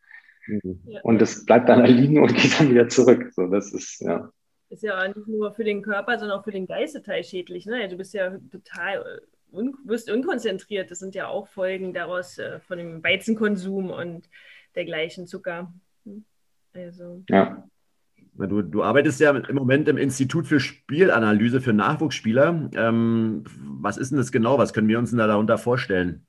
Mhm. 0.48 0.80
Und 1.02 1.20
das 1.20 1.46
bleibt 1.46 1.70
dann 1.70 1.80
da 1.80 1.86
liegen 1.86 2.22
und 2.22 2.36
geht 2.36 2.60
dann 2.60 2.70
wieder 2.70 2.88
zurück. 2.90 3.32
So, 3.34 3.48
das 3.48 3.74
ist, 3.74 4.02
ja. 4.02 4.30
Ist 4.70 4.84
ja 4.84 5.08
nicht 5.08 5.28
nur 5.28 5.54
für 5.54 5.64
den 5.64 5.82
Körper, 5.82 6.20
sondern 6.20 6.40
auch 6.40 6.44
für 6.44 6.52
den 6.52 6.68
Geist 6.68 6.96
total 6.96 7.24
schädlich. 7.24 7.66
Ne? 7.66 7.88
Du 7.88 7.98
bist 7.98 8.14
ja 8.14 8.38
total 8.52 9.22
un, 9.52 9.76
wirst 9.86 10.12
unkonzentriert. 10.12 10.92
Das 10.92 11.00
sind 11.00 11.16
ja 11.16 11.28
auch 11.28 11.48
Folgen 11.48 11.94
daraus 11.94 12.38
äh, 12.38 12.60
von 12.60 12.78
dem 12.78 13.04
Weizenkonsum 13.04 13.90
und 13.90 14.30
dergleichen 14.76 15.28
Zucker. 15.28 15.74
Hm? 16.06 16.26
Also. 16.74 17.24
Ja. 17.30 17.68
Du, 18.38 18.62
du, 18.62 18.84
arbeitest 18.84 19.22
ja 19.22 19.32
im 19.32 19.56
Moment 19.56 19.88
im 19.88 19.98
Institut 19.98 20.46
für 20.46 20.60
Spielanalyse 20.60 21.62
für 21.62 21.72
Nachwuchsspieler. 21.72 22.70
Ähm, 22.76 23.46
was 23.58 23.96
ist 23.96 24.12
denn 24.12 24.18
das 24.18 24.34
genau? 24.34 24.58
Was 24.58 24.74
können 24.74 24.90
wir 24.90 25.00
uns 25.00 25.12
denn 25.12 25.20
da 25.20 25.28
darunter 25.28 25.58
vorstellen? 25.58 26.28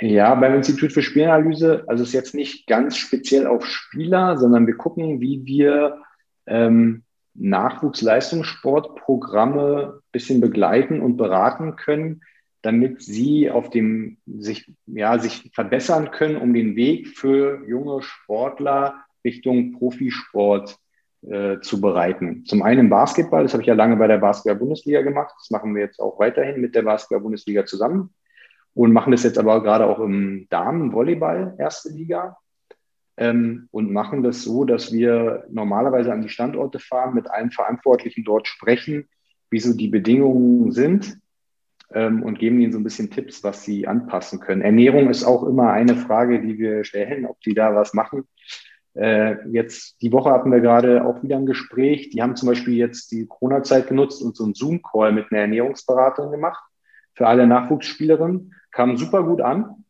Ja, 0.00 0.34
beim 0.34 0.54
Institut 0.54 0.92
für 0.92 1.02
Spielanalyse, 1.02 1.84
also 1.86 2.02
ist 2.02 2.12
jetzt 2.12 2.34
nicht 2.34 2.66
ganz 2.66 2.96
speziell 2.96 3.46
auf 3.46 3.64
Spieler, 3.66 4.36
sondern 4.36 4.66
wir 4.66 4.76
gucken, 4.76 5.20
wie 5.20 5.44
wir 5.44 6.02
ähm, 6.46 7.04
Nachwuchsleistungssportprogramme 7.38 9.94
ein 9.94 10.00
bisschen 10.12 10.40
begleiten 10.40 11.00
und 11.00 11.16
beraten 11.16 11.76
können, 11.76 12.22
damit 12.62 13.02
sie 13.02 13.50
auf 13.50 13.70
dem 13.70 14.18
sich, 14.26 14.72
ja, 14.86 15.18
sich 15.18 15.50
verbessern 15.54 16.10
können, 16.10 16.36
um 16.36 16.52
den 16.52 16.76
Weg 16.76 17.08
für 17.08 17.66
junge 17.68 18.02
Sportler 18.02 19.04
Richtung 19.24 19.72
Profisport 19.72 20.76
äh, 21.22 21.60
zu 21.60 21.80
bereiten. 21.80 22.44
Zum 22.44 22.62
einen 22.62 22.80
im 22.80 22.90
Basketball, 22.90 23.42
das 23.42 23.52
habe 23.52 23.62
ich 23.62 23.68
ja 23.68 23.74
lange 23.74 23.96
bei 23.96 24.06
der 24.06 24.18
Basketball-Bundesliga 24.18 25.02
gemacht, 25.02 25.34
das 25.38 25.50
machen 25.50 25.74
wir 25.74 25.82
jetzt 25.82 26.00
auch 26.00 26.18
weiterhin 26.18 26.60
mit 26.60 26.74
der 26.74 26.82
Basketball-Bundesliga 26.82 27.66
zusammen 27.66 28.14
und 28.74 28.92
machen 28.92 29.12
das 29.12 29.22
jetzt 29.22 29.38
aber 29.38 29.62
gerade 29.62 29.86
auch 29.86 30.00
im 30.00 30.46
Damen-Volleyball, 30.50 31.54
erste 31.58 31.90
Liga 31.90 32.36
ähm, 33.16 33.68
und 33.70 33.92
machen 33.92 34.22
das 34.22 34.42
so, 34.42 34.64
dass 34.64 34.92
wir 34.92 35.44
normalerweise 35.50 36.12
an 36.12 36.22
die 36.22 36.28
Standorte 36.28 36.78
fahren, 36.78 37.14
mit 37.14 37.30
allen 37.30 37.50
Verantwortlichen 37.50 38.24
dort 38.24 38.46
sprechen, 38.46 39.08
wie 39.50 39.60
so 39.60 39.74
die 39.74 39.88
Bedingungen 39.88 40.72
sind 40.72 41.18
ähm, 41.92 42.22
und 42.22 42.38
geben 42.38 42.60
ihnen 42.60 42.72
so 42.72 42.78
ein 42.78 42.84
bisschen 42.84 43.10
Tipps, 43.10 43.42
was 43.44 43.64
sie 43.64 43.86
anpassen 43.86 44.40
können. 44.40 44.62
Ernährung 44.62 45.08
ist 45.08 45.24
auch 45.24 45.44
immer 45.44 45.72
eine 45.72 45.96
Frage, 45.96 46.40
die 46.40 46.58
wir 46.58 46.84
stellen, 46.84 47.26
ob 47.26 47.40
die 47.40 47.54
da 47.54 47.74
was 47.74 47.94
machen. 47.94 48.24
Äh, 48.94 49.48
jetzt 49.50 50.00
die 50.00 50.12
Woche 50.12 50.30
hatten 50.30 50.50
wir 50.50 50.60
gerade 50.60 51.04
auch 51.04 51.22
wieder 51.22 51.36
ein 51.36 51.46
Gespräch. 51.46 52.10
Die 52.10 52.22
haben 52.22 52.36
zum 52.36 52.48
Beispiel 52.48 52.74
jetzt 52.74 53.12
die 53.12 53.26
Corona-Zeit 53.26 53.88
genutzt 53.88 54.22
und 54.22 54.36
so 54.36 54.44
einen 54.44 54.54
Zoom-Call 54.54 55.12
mit 55.12 55.30
einer 55.30 55.42
Ernährungsberaterin 55.42 56.30
gemacht 56.30 56.62
für 57.14 57.26
alle 57.26 57.46
Nachwuchsspielerinnen. 57.46 58.54
Kam 58.70 58.96
super 58.96 59.22
gut 59.22 59.40
an. 59.40 59.84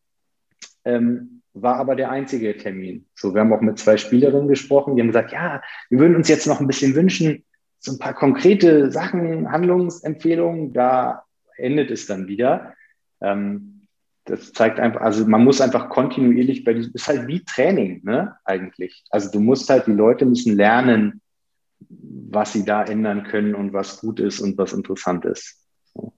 Ähm, 0.84 1.35
war 1.62 1.76
aber 1.76 1.96
der 1.96 2.10
einzige 2.10 2.56
Termin. 2.56 3.06
So, 3.14 3.34
wir 3.34 3.40
haben 3.40 3.52
auch 3.52 3.60
mit 3.60 3.78
zwei 3.78 3.96
Spielerinnen 3.96 4.48
gesprochen, 4.48 4.94
die 4.94 5.02
haben 5.02 5.08
gesagt, 5.08 5.32
ja, 5.32 5.62
wir 5.90 5.98
würden 5.98 6.16
uns 6.16 6.28
jetzt 6.28 6.46
noch 6.46 6.60
ein 6.60 6.66
bisschen 6.66 6.94
wünschen, 6.94 7.44
so 7.78 7.92
ein 7.92 7.98
paar 7.98 8.14
konkrete 8.14 8.90
Sachen, 8.90 9.50
Handlungsempfehlungen, 9.50 10.72
da 10.72 11.24
endet 11.56 11.90
es 11.90 12.06
dann 12.06 12.26
wieder. 12.26 12.74
Ähm, 13.20 13.76
das 14.24 14.52
zeigt 14.52 14.80
einfach, 14.80 15.00
also 15.00 15.24
man 15.26 15.44
muss 15.44 15.60
einfach 15.60 15.88
kontinuierlich 15.88 16.64
bei 16.64 16.74
diesem, 16.74 16.92
ist 16.94 17.08
halt 17.08 17.28
wie 17.28 17.44
Training, 17.44 18.02
ne, 18.04 18.36
eigentlich. 18.44 19.04
Also 19.10 19.30
du 19.30 19.40
musst 19.40 19.70
halt, 19.70 19.86
die 19.86 19.92
Leute 19.92 20.26
müssen 20.26 20.56
lernen, 20.56 21.22
was 21.88 22.52
sie 22.52 22.64
da 22.64 22.82
ändern 22.82 23.22
können 23.24 23.54
und 23.54 23.72
was 23.72 24.00
gut 24.00 24.18
ist 24.18 24.40
und 24.40 24.58
was 24.58 24.72
interessant 24.72 25.24
ist. 25.24 25.62
So. 25.94 26.12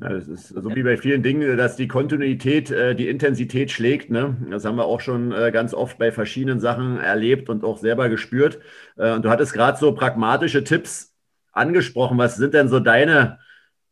Ja, 0.00 0.10
das 0.10 0.28
ist 0.28 0.48
so 0.48 0.74
wie 0.76 0.84
bei 0.84 0.96
vielen 0.96 1.24
Dingen, 1.24 1.56
dass 1.56 1.74
die 1.74 1.88
Kontinuität 1.88 2.70
äh, 2.70 2.94
die 2.94 3.08
Intensität 3.08 3.72
schlägt. 3.72 4.10
Ne? 4.10 4.36
Das 4.48 4.64
haben 4.64 4.76
wir 4.76 4.84
auch 4.84 5.00
schon 5.00 5.32
äh, 5.32 5.50
ganz 5.50 5.74
oft 5.74 5.98
bei 5.98 6.12
verschiedenen 6.12 6.60
Sachen 6.60 6.98
erlebt 6.98 7.48
und 7.48 7.64
auch 7.64 7.78
selber 7.78 8.08
gespürt. 8.08 8.60
Äh, 8.96 9.12
und 9.12 9.24
du 9.24 9.30
hattest 9.30 9.52
gerade 9.52 9.76
so 9.76 9.92
pragmatische 9.92 10.62
Tipps 10.62 11.16
angesprochen. 11.52 12.16
Was 12.16 12.36
sind 12.36 12.54
denn 12.54 12.68
so 12.68 12.78
deine 12.78 13.40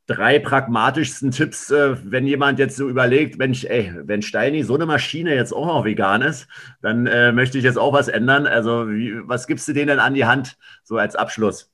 drei 0.07 0.39
pragmatischsten 0.39 1.33
Tipps, 1.33 1.73
äh, 1.73 1.97
wenn 2.05 2.25
jemand 2.25 2.61
jetzt 2.61 2.77
so 2.77 2.89
überlegt, 2.89 3.37
Mensch, 3.37 3.65
ey, 3.65 3.93
wenn 4.05 4.23
Steini 4.23 4.63
so 4.63 4.77
eine 4.77 4.87
Maschine 4.87 5.35
jetzt 5.35 5.53
auch 5.53 5.67
noch 5.67 5.85
vegan 5.85 6.23
ist, 6.23 6.47
dann 6.83 7.09
äh, 7.09 7.33
möchte 7.33 7.59
ich 7.59 7.65
jetzt 7.65 7.79
auch 7.79 7.93
was 7.93 8.07
ändern. 8.07 8.47
Also 8.47 8.89
wie, 8.89 9.17
was 9.27 9.49
gibst 9.49 9.67
du 9.67 9.73
denen 9.73 9.89
denn 9.89 9.99
an 9.99 10.15
die 10.15 10.25
Hand, 10.25 10.57
so 10.85 10.99
als 10.99 11.17
Abschluss? 11.17 11.73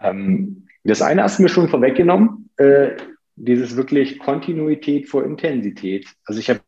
Ähm 0.00 0.63
das 0.84 1.02
eine 1.02 1.22
hast 1.22 1.38
du 1.38 1.42
mir 1.42 1.48
schon 1.48 1.68
vorweggenommen, 1.68 2.50
äh, 2.56 2.92
dieses 3.36 3.76
wirklich 3.76 4.18
Kontinuität 4.18 5.08
vor 5.08 5.24
Intensität. 5.24 6.06
Also 6.24 6.40
ich 6.40 6.50
habe 6.50 6.60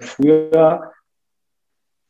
früher 0.00 0.92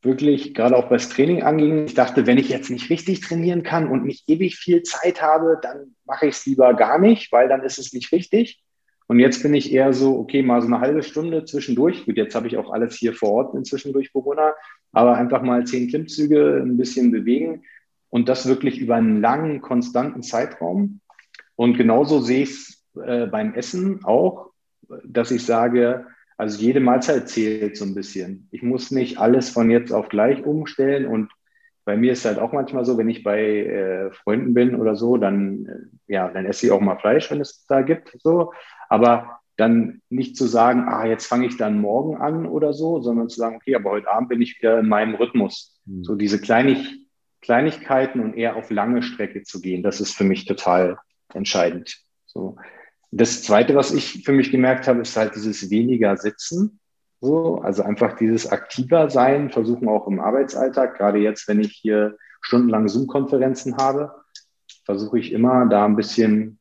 wirklich, 0.03 0.55
gerade 0.55 0.77
auch 0.77 0.91
was 0.91 1.09
Training 1.09 1.43
anging, 1.43 1.87
ich 1.87 1.95
dachte, 1.95 2.27
wenn 2.27 2.39
ich 2.39 2.51
jetzt 2.51 2.71
nicht 2.71 2.91
richtig 2.91 3.21
trainieren 3.21 3.63
kann 3.63 3.89
und 3.89 4.05
nicht 4.05 4.29
ewig 4.29 4.57
viel 4.57 4.83
Zeit 4.83 5.23
habe, 5.23 5.59
dann 5.63 5.97
mache 6.05 6.27
ich 6.27 6.35
es 6.37 6.47
lieber 6.47 6.75
gar 6.75 6.99
nicht, 6.99 7.33
weil 7.33 7.49
dann 7.49 7.63
ist 7.63 7.79
es 7.79 7.93
nicht 7.93 8.13
richtig. 8.13 8.63
Und 9.07 9.19
jetzt 9.19 9.43
bin 9.43 9.53
ich 9.55 9.73
eher 9.73 9.93
so, 9.93 10.19
okay, 10.19 10.43
mal 10.43 10.63
so 10.63 10.67
eine 10.67 10.81
halbe 10.81 11.03
Stunde 11.03 11.45
zwischendurch. 11.45 12.07
Gut, 12.07 12.17
jetzt 12.17 12.35
habe 12.35 12.47
ich 12.47 12.57
auch 12.57 12.71
alles 12.71 12.95
hier 12.97 13.15
vor 13.15 13.33
Ort 13.33 13.55
inzwischen 13.55 13.93
durch 13.93 14.13
Corona, 14.13 14.55
aber 14.93 15.15
einfach 15.15 15.43
mal 15.43 15.65
zehn 15.65 15.89
Klimmzüge, 15.89 16.63
ein 16.63 16.77
bisschen 16.77 17.11
bewegen 17.11 17.65
und 18.09 18.29
das 18.29 18.47
wirklich 18.47 18.79
über 18.79 18.95
einen 18.95 19.21
langen, 19.21 19.61
konstanten 19.61 20.23
Zeitraum. 20.23 21.01
Und 21.57 21.77
genauso 21.77 22.21
sehe 22.21 22.43
ich 22.43 22.51
es 22.51 22.85
äh, 23.03 23.27
beim 23.27 23.55
Essen 23.55 24.05
auch, 24.05 24.51
dass 25.05 25.31
ich 25.31 25.45
sage, 25.45 26.07
also 26.37 26.61
jede 26.61 26.81
Mahlzeit 26.81 27.29
zählt 27.29 27.77
so 27.77 27.85
ein 27.85 27.95
bisschen. 27.95 28.49
Ich 28.51 28.63
muss 28.63 28.91
nicht 28.91 29.19
alles 29.19 29.51
von 29.51 29.71
jetzt 29.71 29.93
auf 29.93 30.09
gleich 30.09 30.45
umstellen. 30.45 31.07
Und 31.07 31.31
bei 31.85 31.97
mir 31.97 32.13
ist 32.13 32.25
halt 32.25 32.39
auch 32.39 32.53
manchmal 32.53 32.85
so, 32.85 32.99
wenn 32.99 33.09
ich 33.09 33.23
bei 33.23 33.41
äh, 33.41 34.11
Freunden 34.13 34.55
bin 34.55 34.75
oder 34.75 34.97
so, 34.97 35.17
dann, 35.17 35.67
äh, 36.09 36.13
ja, 36.13 36.29
dann 36.29 36.47
esse 36.47 36.67
ich 36.67 36.73
auch 36.73 36.81
mal 36.81 36.99
Fleisch, 36.99 37.31
wenn 37.31 37.41
es 37.41 37.65
da 37.67 37.83
gibt. 37.83 38.17
So. 38.21 38.53
Aber 38.89 39.39
dann 39.57 40.03
nicht 40.11 40.37
zu 40.37 40.47
sagen, 40.47 40.87
ah, 40.89 41.07
jetzt 41.07 41.27
fange 41.27 41.47
ich 41.47 41.57
dann 41.57 41.81
morgen 41.81 42.17
an 42.17 42.47
oder 42.47 42.73
so, 42.73 43.01
sondern 43.01 43.29
zu 43.29 43.39
sagen, 43.39 43.57
okay, 43.57 43.77
aber 43.77 43.91
heute 43.91 44.11
Abend 44.11 44.29
bin 44.29 44.43
ich 44.43 44.59
wieder 44.59 44.81
in 44.81 44.89
meinem 44.89 45.15
Rhythmus. 45.15 45.81
Mhm. 45.85 46.03
So 46.03 46.17
diese 46.17 46.41
Kleinig 46.41 47.01
Kleinigkeiten 47.41 48.21
und 48.21 48.35
eher 48.39 48.57
auf 48.57 48.71
lange 48.71 49.03
Strecke 49.03 49.43
zu 49.43 49.61
gehen, 49.61 49.83
das 49.83 50.01
ist 50.01 50.17
für 50.17 50.25
mich 50.25 50.47
total 50.47 50.97
entscheidend. 51.33 51.99
So. 52.27 52.57
Das 53.11 53.43
Zweite, 53.43 53.75
was 53.75 53.93
ich 53.93 54.25
für 54.25 54.33
mich 54.33 54.51
gemerkt 54.51 54.89
habe, 54.89 55.01
ist 55.01 55.17
halt 55.17 55.35
dieses 55.37 55.71
weniger 55.71 56.17
Sitzen. 56.17 56.81
So, 57.21 57.61
also 57.63 57.83
einfach 57.83 58.17
dieses 58.17 58.51
aktiver 58.51 59.09
sein, 59.09 59.51
versuchen 59.51 59.89
auch 59.89 60.07
im 60.09 60.21
Arbeitsalltag, 60.21 60.99
gerade 60.99 61.19
jetzt, 61.19 61.49
wenn 61.49 61.61
ich 61.61 61.73
hier 61.73 62.19
stundenlang 62.43 62.89
Zoom-Konferenzen 62.89 63.77
habe, 63.79 64.13
versuche 64.85 65.19
ich 65.19 65.33
immer 65.33 65.65
da 65.67 65.87
ein 65.87 65.97
bisschen 65.97 66.59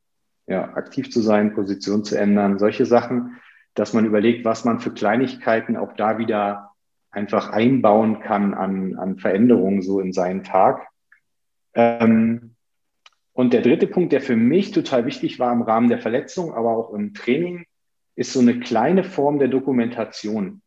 ja, 0.47 0.73
aktiv 0.75 1.11
zu 1.11 1.21
sein, 1.21 1.53
Position 1.53 2.03
zu 2.03 2.17
ändern, 2.17 2.59
solche 2.59 2.85
Sachen, 2.85 3.41
dass 3.73 3.93
man 3.93 4.05
überlegt, 4.05 4.45
was 4.45 4.63
man 4.63 4.79
für 4.79 4.91
Kleinigkeiten 4.91 5.75
auch 5.75 5.93
da 5.93 6.17
wieder 6.17 6.71
einfach 7.11 7.49
einbauen 7.49 8.21
kann 8.21 8.53
an, 8.53 8.95
an 8.97 9.17
Veränderungen 9.17 9.81
so 9.81 9.99
in 9.99 10.13
seinen 10.13 10.43
Tag. 10.43 10.87
Ähm, 11.73 12.52
und 13.33 13.51
der 13.51 13.61
dritte 13.61 13.87
Punkt, 13.87 14.13
der 14.13 14.21
für 14.21 14.35
mich 14.35 14.71
total 14.71 15.05
wichtig 15.05 15.39
war 15.39 15.51
im 15.51 15.63
Rahmen 15.63 15.89
der 15.89 15.99
Verletzung, 15.99 16.53
aber 16.53 16.69
auch 16.77 16.93
im 16.93 17.13
Training, 17.13 17.65
ist 18.15 18.31
so 18.31 18.39
eine 18.39 18.59
kleine 18.59 19.03
Form 19.03 19.39
der 19.39 19.47
Dokumentation. 19.47 20.61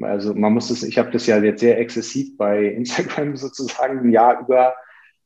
Also 0.00 0.34
man 0.34 0.52
muss 0.52 0.70
es, 0.70 0.82
ich 0.82 0.98
habe 0.98 1.12
das 1.12 1.28
ja 1.28 1.38
jetzt 1.38 1.60
sehr 1.60 1.78
exzessiv 1.78 2.36
bei 2.36 2.64
Instagram 2.76 3.36
sozusagen 3.36 4.00
ein 4.00 4.10
Jahr 4.10 4.40
über 4.40 4.74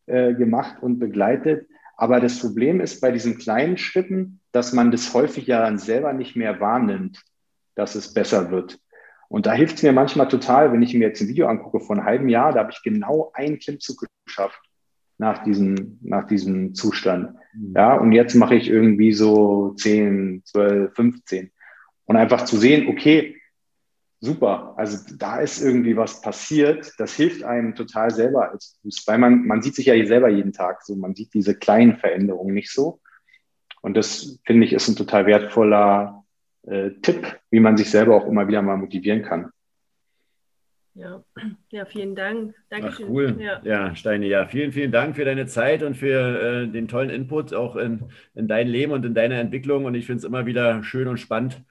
äh, 0.06 0.34
gemacht 0.34 0.82
und 0.82 0.98
begleitet. 0.98 1.66
Aber 1.96 2.20
das 2.20 2.38
Problem 2.38 2.80
ist 2.80 3.00
bei 3.00 3.10
diesen 3.10 3.38
kleinen 3.38 3.78
Schritten, 3.78 4.40
dass 4.52 4.74
man 4.74 4.90
das 4.90 5.12
häufig 5.14 5.46
ja 5.46 5.62
dann 5.62 5.78
selber 5.78 6.12
nicht 6.12 6.36
mehr 6.36 6.60
wahrnimmt, 6.60 7.22
dass 7.76 7.94
es 7.94 8.12
besser 8.12 8.50
wird. 8.50 8.78
Und 9.28 9.46
da 9.46 9.52
hilft 9.52 9.76
es 9.76 9.82
mir 9.82 9.92
manchmal 9.92 10.28
total, 10.28 10.72
wenn 10.72 10.82
ich 10.82 10.94
mir 10.94 11.08
jetzt 11.08 11.20
ein 11.20 11.28
Video 11.28 11.48
angucke 11.48 11.80
von 11.80 11.98
einem 11.98 12.06
halben 12.06 12.28
Jahr, 12.28 12.52
da 12.52 12.60
habe 12.60 12.72
ich 12.72 12.82
genau 12.82 13.30
einen 13.34 13.58
Klimmzug 13.58 14.04
geschafft 14.26 14.67
nach 15.18 15.42
diesem, 15.42 15.98
nach 16.00 16.26
diesem 16.26 16.74
Zustand. 16.74 17.34
Mhm. 17.54 17.74
Ja, 17.74 17.94
und 17.94 18.12
jetzt 18.12 18.34
mache 18.34 18.54
ich 18.54 18.68
irgendwie 18.68 19.12
so 19.12 19.74
10, 19.74 20.42
12, 20.44 20.94
15. 20.94 21.50
Und 22.06 22.16
einfach 22.16 22.44
zu 22.44 22.56
sehen, 22.56 22.88
okay, 22.88 23.36
super, 24.20 24.74
also 24.76 25.14
da 25.18 25.40
ist 25.40 25.62
irgendwie 25.62 25.96
was 25.96 26.20
passiert, 26.20 26.92
das 26.98 27.14
hilft 27.14 27.42
einem 27.42 27.74
total 27.74 28.10
selber 28.10 28.50
als 28.50 28.78
Fuß, 28.82 29.04
weil 29.06 29.18
man, 29.18 29.46
man 29.46 29.62
sieht 29.62 29.74
sich 29.74 29.86
ja 29.86 30.06
selber 30.06 30.28
jeden 30.28 30.52
Tag 30.52 30.82
so, 30.82 30.96
man 30.96 31.14
sieht 31.14 31.34
diese 31.34 31.54
kleinen 31.54 31.96
Veränderungen 31.96 32.54
nicht 32.54 32.70
so. 32.70 33.00
Und 33.80 33.96
das 33.96 34.40
finde 34.44 34.66
ich 34.66 34.72
ist 34.72 34.88
ein 34.88 34.96
total 34.96 35.26
wertvoller 35.26 36.24
äh, 36.66 36.90
Tipp, 37.02 37.38
wie 37.50 37.60
man 37.60 37.76
sich 37.76 37.90
selber 37.90 38.16
auch 38.16 38.26
immer 38.26 38.48
wieder 38.48 38.62
mal 38.62 38.76
motivieren 38.76 39.22
kann. 39.22 39.50
Ja, 40.98 41.22
ja 41.70 41.84
vielen 41.84 42.14
Dank. 42.14 42.54
Dankeschön. 42.70 43.06
Ach, 43.06 43.10
cool. 43.10 43.36
Ja. 43.38 43.60
ja, 43.62 43.94
Steini, 43.94 44.26
ja, 44.26 44.46
vielen, 44.46 44.72
vielen 44.72 44.90
Dank 44.90 45.16
für 45.16 45.24
deine 45.24 45.46
Zeit 45.46 45.82
und 45.82 45.96
für 45.96 46.64
äh, 46.64 46.66
den 46.66 46.88
tollen 46.88 47.10
Input 47.10 47.54
auch 47.54 47.76
in, 47.76 48.04
in 48.34 48.48
dein 48.48 48.66
Leben 48.68 48.92
und 48.92 49.04
in 49.04 49.14
deine 49.14 49.38
Entwicklung. 49.38 49.84
Und 49.84 49.94
ich 49.94 50.06
finde 50.06 50.18
es 50.18 50.24
immer 50.24 50.46
wieder 50.46 50.82
schön 50.82 51.06
und 51.06 51.18
spannend, 51.18 51.62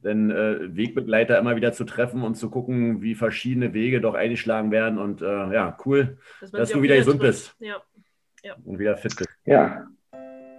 den 0.00 0.30
äh, 0.30 0.76
Wegbegleiter 0.76 1.38
immer 1.38 1.56
wieder 1.56 1.72
zu 1.72 1.84
treffen 1.84 2.22
und 2.22 2.34
zu 2.34 2.50
gucken, 2.50 3.00
wie 3.00 3.14
verschiedene 3.14 3.72
Wege 3.72 4.02
doch 4.02 4.14
eingeschlagen 4.14 4.70
werden. 4.70 4.98
Und 4.98 5.22
äh, 5.22 5.54
ja, 5.54 5.76
cool, 5.86 6.18
dass, 6.40 6.50
dass 6.50 6.70
du 6.70 6.82
wieder 6.82 6.96
gesund 6.96 7.20
bist. 7.20 7.56
Ja. 7.60 7.76
ja. 8.42 8.54
Und 8.64 8.78
wieder 8.78 8.98
fit 8.98 9.16
bist. 9.16 9.30
Ja, 9.46 9.86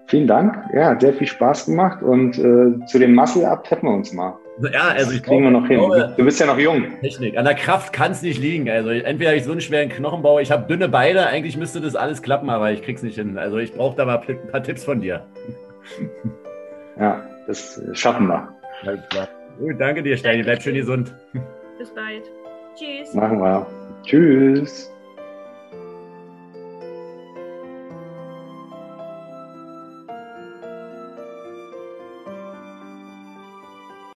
vielen 0.07 0.27
Dank. 0.27 0.73
Ja, 0.73 0.89
hat 0.89 1.01
sehr 1.01 1.13
viel 1.13 1.27
Spaß 1.27 1.67
gemacht. 1.67 2.01
Und 2.01 2.39
äh, 2.39 2.85
zu 2.87 2.97
dem 2.97 3.13
Muscle-Up 3.13 3.63
treffen 3.65 3.85
wir 3.85 3.93
uns 3.93 4.11
mal. 4.13 4.39
Ja, 4.71 4.89
also 4.89 5.11
ich 5.11 5.21
kriegen 5.21 5.43
wir 5.43 5.51
noch 5.51 5.67
hin. 5.67 5.79
du 5.79 6.23
bist 6.23 6.39
ja 6.39 6.45
noch 6.45 6.57
jung. 6.57 6.85
Technik. 7.01 7.37
An 7.37 7.43
der 7.45 7.55
Kraft 7.55 7.91
kann 7.91 8.11
es 8.11 8.21
nicht 8.21 8.39
liegen. 8.39 8.69
Also 8.69 8.89
entweder 8.89 9.31
habe 9.31 9.37
ich 9.37 9.43
so 9.43 9.51
einen 9.51 9.61
schweren 9.61 9.89
Knochenbau, 9.89 10.39
ich 10.39 10.51
habe 10.51 10.65
dünne 10.67 10.87
Beine, 10.87 11.27
eigentlich 11.27 11.57
müsste 11.57 11.81
das 11.81 11.95
alles 11.95 12.21
klappen, 12.21 12.49
aber 12.49 12.71
ich 12.71 12.81
krieg's 12.81 13.03
nicht 13.03 13.15
hin. 13.15 13.37
Also 13.37 13.57
ich 13.57 13.73
brauche 13.73 13.97
da 13.97 14.05
mal 14.05 14.21
ein 14.25 14.47
paar 14.51 14.63
Tipps 14.63 14.83
von 14.83 15.01
dir. 15.01 15.25
Ja, 16.97 17.21
das 17.45 17.81
schaffen 17.91 18.27
wir. 18.27 18.47
Alles 18.83 19.01
klar. 19.09 19.27
Gut, 19.59 19.75
danke 19.79 20.01
dir, 20.01 20.15
Steini. 20.15 20.43
Bleib 20.43 20.61
schön 20.61 20.75
gesund. 20.75 21.13
Bis 21.77 21.93
bald. 21.93 22.23
Tschüss. 22.75 23.13
Machen 23.13 23.39
wir. 23.39 23.67
Tschüss. 24.03 24.94